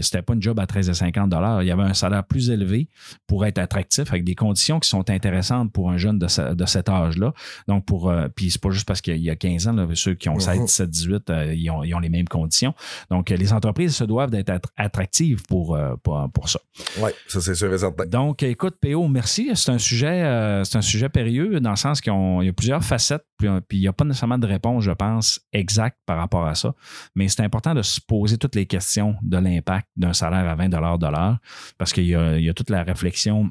c'était 0.00 0.22
pas 0.22 0.34
une 0.34 0.42
job 0.42 0.58
à 0.60 0.66
13,50 0.66 1.28
dollars. 1.28 1.62
Il 1.62 1.66
y 1.66 1.70
avait 1.70 1.82
un 1.82 1.94
salaire 2.04 2.24
plus 2.24 2.50
élevé 2.50 2.88
pour 3.26 3.44
être 3.46 3.58
attractif 3.58 4.08
avec 4.10 4.24
des 4.24 4.34
conditions 4.34 4.80
qui 4.80 4.88
sont 4.88 5.08
intéressantes 5.10 5.72
pour 5.72 5.90
un 5.90 5.96
jeune 5.96 6.18
de, 6.18 6.28
ce- 6.28 6.54
de 6.54 6.66
cet 6.66 6.88
âge-là. 6.88 7.32
Donc, 7.68 7.84
pour, 7.86 8.10
euh, 8.10 8.28
puis 8.34 8.50
c'est 8.50 8.60
pas 8.60 8.70
juste 8.70 8.86
parce 8.86 9.00
qu'il 9.00 9.16
y 9.18 9.30
a 9.30 9.36
15 9.36 9.68
ans, 9.68 9.72
là, 9.72 9.86
ceux 9.94 10.14
qui 10.14 10.28
ont 10.28 10.38
16, 10.38 10.58
Mhm. 10.58 10.64
17, 10.66 10.90
18, 10.90 11.30
euh, 11.30 11.54
ils, 11.54 11.70
ont, 11.70 11.82
ils 11.84 11.94
ont 11.94 11.98
les 11.98 12.08
mêmes 12.08 12.28
conditions. 12.28 12.74
Donc, 13.10 13.30
les 13.30 13.52
entreprises 13.52 13.94
se 13.96 14.04
doivent 14.04 14.30
d'être 14.30 14.50
att- 14.50 14.70
attractives 14.76 15.42
pour, 15.48 15.74
euh, 15.76 15.94
pour, 16.02 16.28
pour 16.32 16.48
ça. 16.48 16.60
Oui, 17.00 17.10
ça 17.26 17.40
c'est 17.40 17.54
sûr 17.54 17.72
et 17.72 17.78
certain. 17.78 18.06
Donc, 18.06 18.42
écoute, 18.42 18.76
PO, 18.80 19.08
merci. 19.08 19.50
C'est 19.54 19.70
un 19.72 19.78
sujet, 19.78 20.22
euh, 20.24 20.64
c'est 20.64 20.76
un 20.78 20.82
sujet 20.82 21.08
périlleux 21.08 21.60
dans 21.60 21.70
le 21.70 21.76
sens 21.76 22.00
qu'il 22.00 22.12
y 22.12 22.48
a 22.48 22.52
plusieurs 22.52 22.82
facettes, 22.84 23.24
puis, 23.38 23.48
euh, 23.48 23.60
puis 23.66 23.78
il 23.78 23.80
n'y 23.82 23.88
a 23.88 23.92
pas 23.92 24.04
nécessairement 24.04 24.38
de 24.38 24.46
réponse, 24.46 24.84
je 24.84 24.90
pense, 24.92 25.40
exacte 25.52 25.98
par 26.06 26.18
rapport 26.18 26.46
à 26.46 26.54
ça. 26.54 26.74
Mais 27.14 27.28
c'est 27.28 27.42
important 27.42 27.74
de 27.74 27.82
se 27.82 28.00
poser 28.00 28.38
toutes 28.38 28.54
les 28.54 28.66
questions 28.66 29.16
de 29.22 29.36
l'impact 29.38 29.88
d'un 29.96 30.12
salaire 30.12 30.48
à 30.48 30.54
20 30.54 30.68
de 30.68 30.76
l'heure, 30.76 31.38
parce 31.78 31.92
qu'il 31.94 32.04
y 32.04 32.10
y 32.10 32.48
a 32.48 32.54
toute 32.54 32.70
la 32.70 32.82
réflexion 32.82 33.50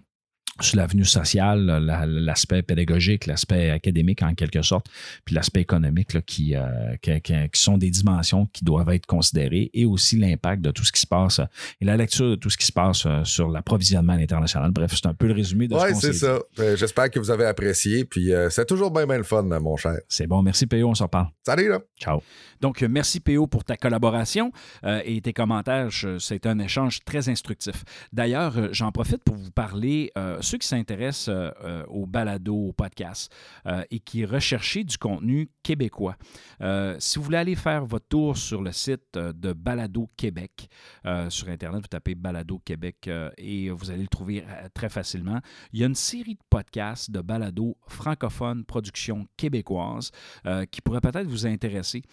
sur 0.62 0.78
l'avenue 0.78 1.06
sociale, 1.06 1.66
la- 1.66 2.06
l'aspect 2.06 2.62
pédagogique, 2.62 3.26
l'aspect 3.26 3.72
académique 3.72 4.22
en 4.22 4.36
quelque 4.36 4.62
sorte, 4.62 4.86
puis 5.26 5.34
l'aspect 5.34 5.62
économique 5.62 6.14
là, 6.14 6.22
qui, 6.22 6.56
euh, 6.56 6.96
qui, 7.02 7.20
qui- 7.22 7.34
sont 7.54 7.78
des 7.78 7.90
dimensions 7.90 8.46
qui 8.54 8.64
doivent 8.64 8.90
être 8.90 9.06
considérées 9.08 9.72
et 9.74 9.86
aussi 9.86 10.18
l'impact 10.18 10.62
de 10.62 10.72
tout 10.72 10.84
ce 10.86 10.92
qui 10.92 11.02
se 11.02 11.08
passe 11.08 11.40
euh, 11.40 11.46
et 11.82 11.86
la 11.86 11.98
lecture 11.98 12.30
de 12.30 12.36
tout 12.36 12.50
ce 12.52 12.58
qui 12.58 12.66
se 12.66 12.72
passe 12.72 13.06
euh, 13.06 13.24
sur 13.24 13.50
l'approvisionnement 13.50 14.14
à 14.14 14.18
l'international. 14.18 14.72
Bref, 14.72 14.92
c'est 14.94 15.08
un 15.08 15.14
peu 15.14 15.28
le 15.28 15.34
résumé 15.34 15.68
de 15.68 15.74
ce 15.78 15.84
Oui, 15.86 15.96
c'est 15.96 16.14
ça. 16.14 16.40
Euh, 16.60 16.76
J'espère 16.78 17.10
que 17.10 17.20
vous 17.20 17.32
avez 17.32 17.46
apprécié. 17.46 18.06
Puis 18.06 18.32
euh, 18.32 18.50
c'est 18.50 18.66
toujours 18.66 18.92
bien, 18.92 19.08
bien 19.08 19.18
le 19.18 19.24
fun, 19.24 19.42
mon 19.44 19.76
cher. 19.76 19.98
C'est 20.08 20.28
bon, 20.28 20.42
merci 20.44 20.68
PO, 20.68 20.88
on 20.88 20.96
s'en 20.96 21.08
parle. 21.08 21.28
Salut, 21.46 21.70
là. 21.70 21.80
Ciao. 22.00 22.22
Donc, 22.62 22.82
merci 22.84 23.20
PO 23.20 23.48
pour 23.48 23.64
ta 23.66 23.76
collaboration 23.76 24.52
euh, 24.86 25.02
et 25.04 25.20
tes 25.22 25.34
commentaires. 25.34 25.90
C'est 26.20 26.46
un 26.46 26.60
échange 26.60 27.00
très 27.04 27.28
instructif. 27.28 27.84
D'ailleurs, 28.14 28.54
j'en 28.72 28.92
profite 28.92 29.24
pour 29.24 29.36
vous 29.36 29.52
parler, 29.52 30.12
ceux 30.44 30.58
qui 30.58 30.68
s'intéressent 30.68 31.30
euh, 31.30 31.84
au 31.88 32.06
balado, 32.06 32.56
au 32.56 32.74
podcast 32.74 33.34
euh, 33.66 33.84
et 33.92 34.00
qui 34.00 34.26
recherchaient 34.26 34.84
du 34.84 34.98
contenu 34.98 35.50
québécois. 35.64 36.16
Euh, 36.62 36.96
si 37.00 37.18
vous 37.18 37.26
voulez 37.26 37.38
aller 37.38 37.56
faire 37.56 37.86
votre 37.86 38.08
tour 38.08 38.38
sur 38.38 38.62
le 38.62 38.72
site 38.72 39.16
euh, 39.16 39.34
de 39.34 39.54
Balado 39.54 40.10
Québec, 40.18 40.70
sur 41.30 41.50
Internet, 41.50 41.82
vous 41.82 41.88
tapez 41.88 42.16
Balado 42.16 42.60
Québec 42.64 43.10
et 43.38 43.70
vous 43.70 43.92
allez 43.92 44.04
le 44.04 44.08
trouver 44.08 44.44
très 44.74 44.90
facilement. 44.90 45.40
Il 45.72 45.80
y 45.80 45.84
a 45.84 45.88
une 45.88 45.96
série 45.96 46.36
de 46.36 46.42
podcasts 46.50 47.12
de 47.12 47.22
balado 47.22 47.78
francophone, 47.88 48.64
production 48.64 49.28
québécoise, 49.38 50.12
qui 50.72 50.82
pourrait 50.82 51.02
peut-être 51.02 51.28
vous 51.28 51.46
intéresser. 51.46 52.04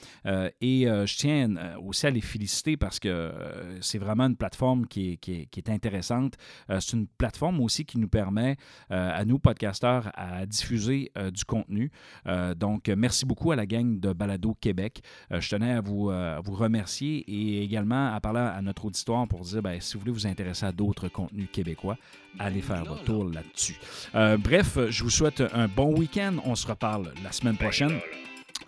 Et 0.60 0.86
je 0.86 1.16
tiens 1.16 1.54
aussi 1.78 2.06
à 2.06 2.10
les 2.10 2.20
féliciter 2.20 2.76
parce 2.76 2.98
que 2.98 3.32
c'est 3.80 3.98
vraiment 3.98 4.24
une 4.24 4.36
plateforme 4.36 4.86
qui 4.86 5.18
est, 5.26 5.68
intéressante. 5.68 6.34
C'est 6.68 6.92
une 6.92 7.06
plateforme 7.06 7.60
aussi 7.60 7.84
qui 7.84 7.98
nous 7.98 8.08
permet, 8.08 8.19
euh, 8.28 8.60
à 8.90 9.24
nous, 9.24 9.38
podcasteurs, 9.38 10.10
à 10.14 10.46
diffuser 10.46 11.10
euh, 11.16 11.30
du 11.30 11.44
contenu. 11.44 11.90
Euh, 12.26 12.54
donc, 12.54 12.88
merci 12.88 13.26
beaucoup 13.26 13.52
à 13.52 13.56
la 13.56 13.66
gang 13.66 13.98
de 13.98 14.12
Balado 14.12 14.56
Québec. 14.60 15.02
Je 15.30 15.48
tenais 15.48 15.72
à 15.72 15.80
vous, 15.80 16.10
vous 16.44 16.54
remercier 16.54 17.24
et 17.28 17.62
également 17.62 18.14
à 18.14 18.20
parler 18.20 18.40
à 18.40 18.60
notre 18.62 18.86
auditoire 18.86 19.26
pour 19.28 19.40
dire, 19.40 19.62
ben, 19.62 19.80
si 19.80 19.94
vous 19.94 20.00
voulez 20.00 20.12
vous 20.12 20.26
intéresser 20.26 20.66
à 20.66 20.72
d'autres 20.72 21.08
contenus 21.08 21.48
québécois, 21.52 21.96
allez 22.38 22.60
faire 22.60 22.84
votre 22.84 23.04
tour 23.04 23.24
là-dessus. 23.24 23.76
Bref, 24.12 24.78
je 24.88 25.02
vous 25.02 25.10
souhaite 25.10 25.42
un 25.52 25.68
bon 25.68 25.96
week-end. 25.96 26.34
On 26.44 26.54
se 26.54 26.66
reparle 26.66 27.12
la 27.22 27.32
semaine 27.32 27.56
prochaine. 27.56 27.98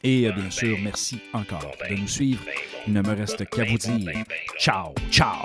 Et 0.03 0.31
bien 0.33 0.51
sûr, 0.51 0.77
merci 0.83 1.21
encore 1.33 1.73
de 1.89 1.95
nous 1.95 2.09
suivre. 2.09 2.43
Il 2.87 2.93
ne 2.93 3.03
me 3.03 3.15
reste 3.15 3.49
qu'à 3.49 3.65
vous 3.65 3.79
dire 3.79 4.25
ciao, 4.59 4.95
ciao. 5.11 5.43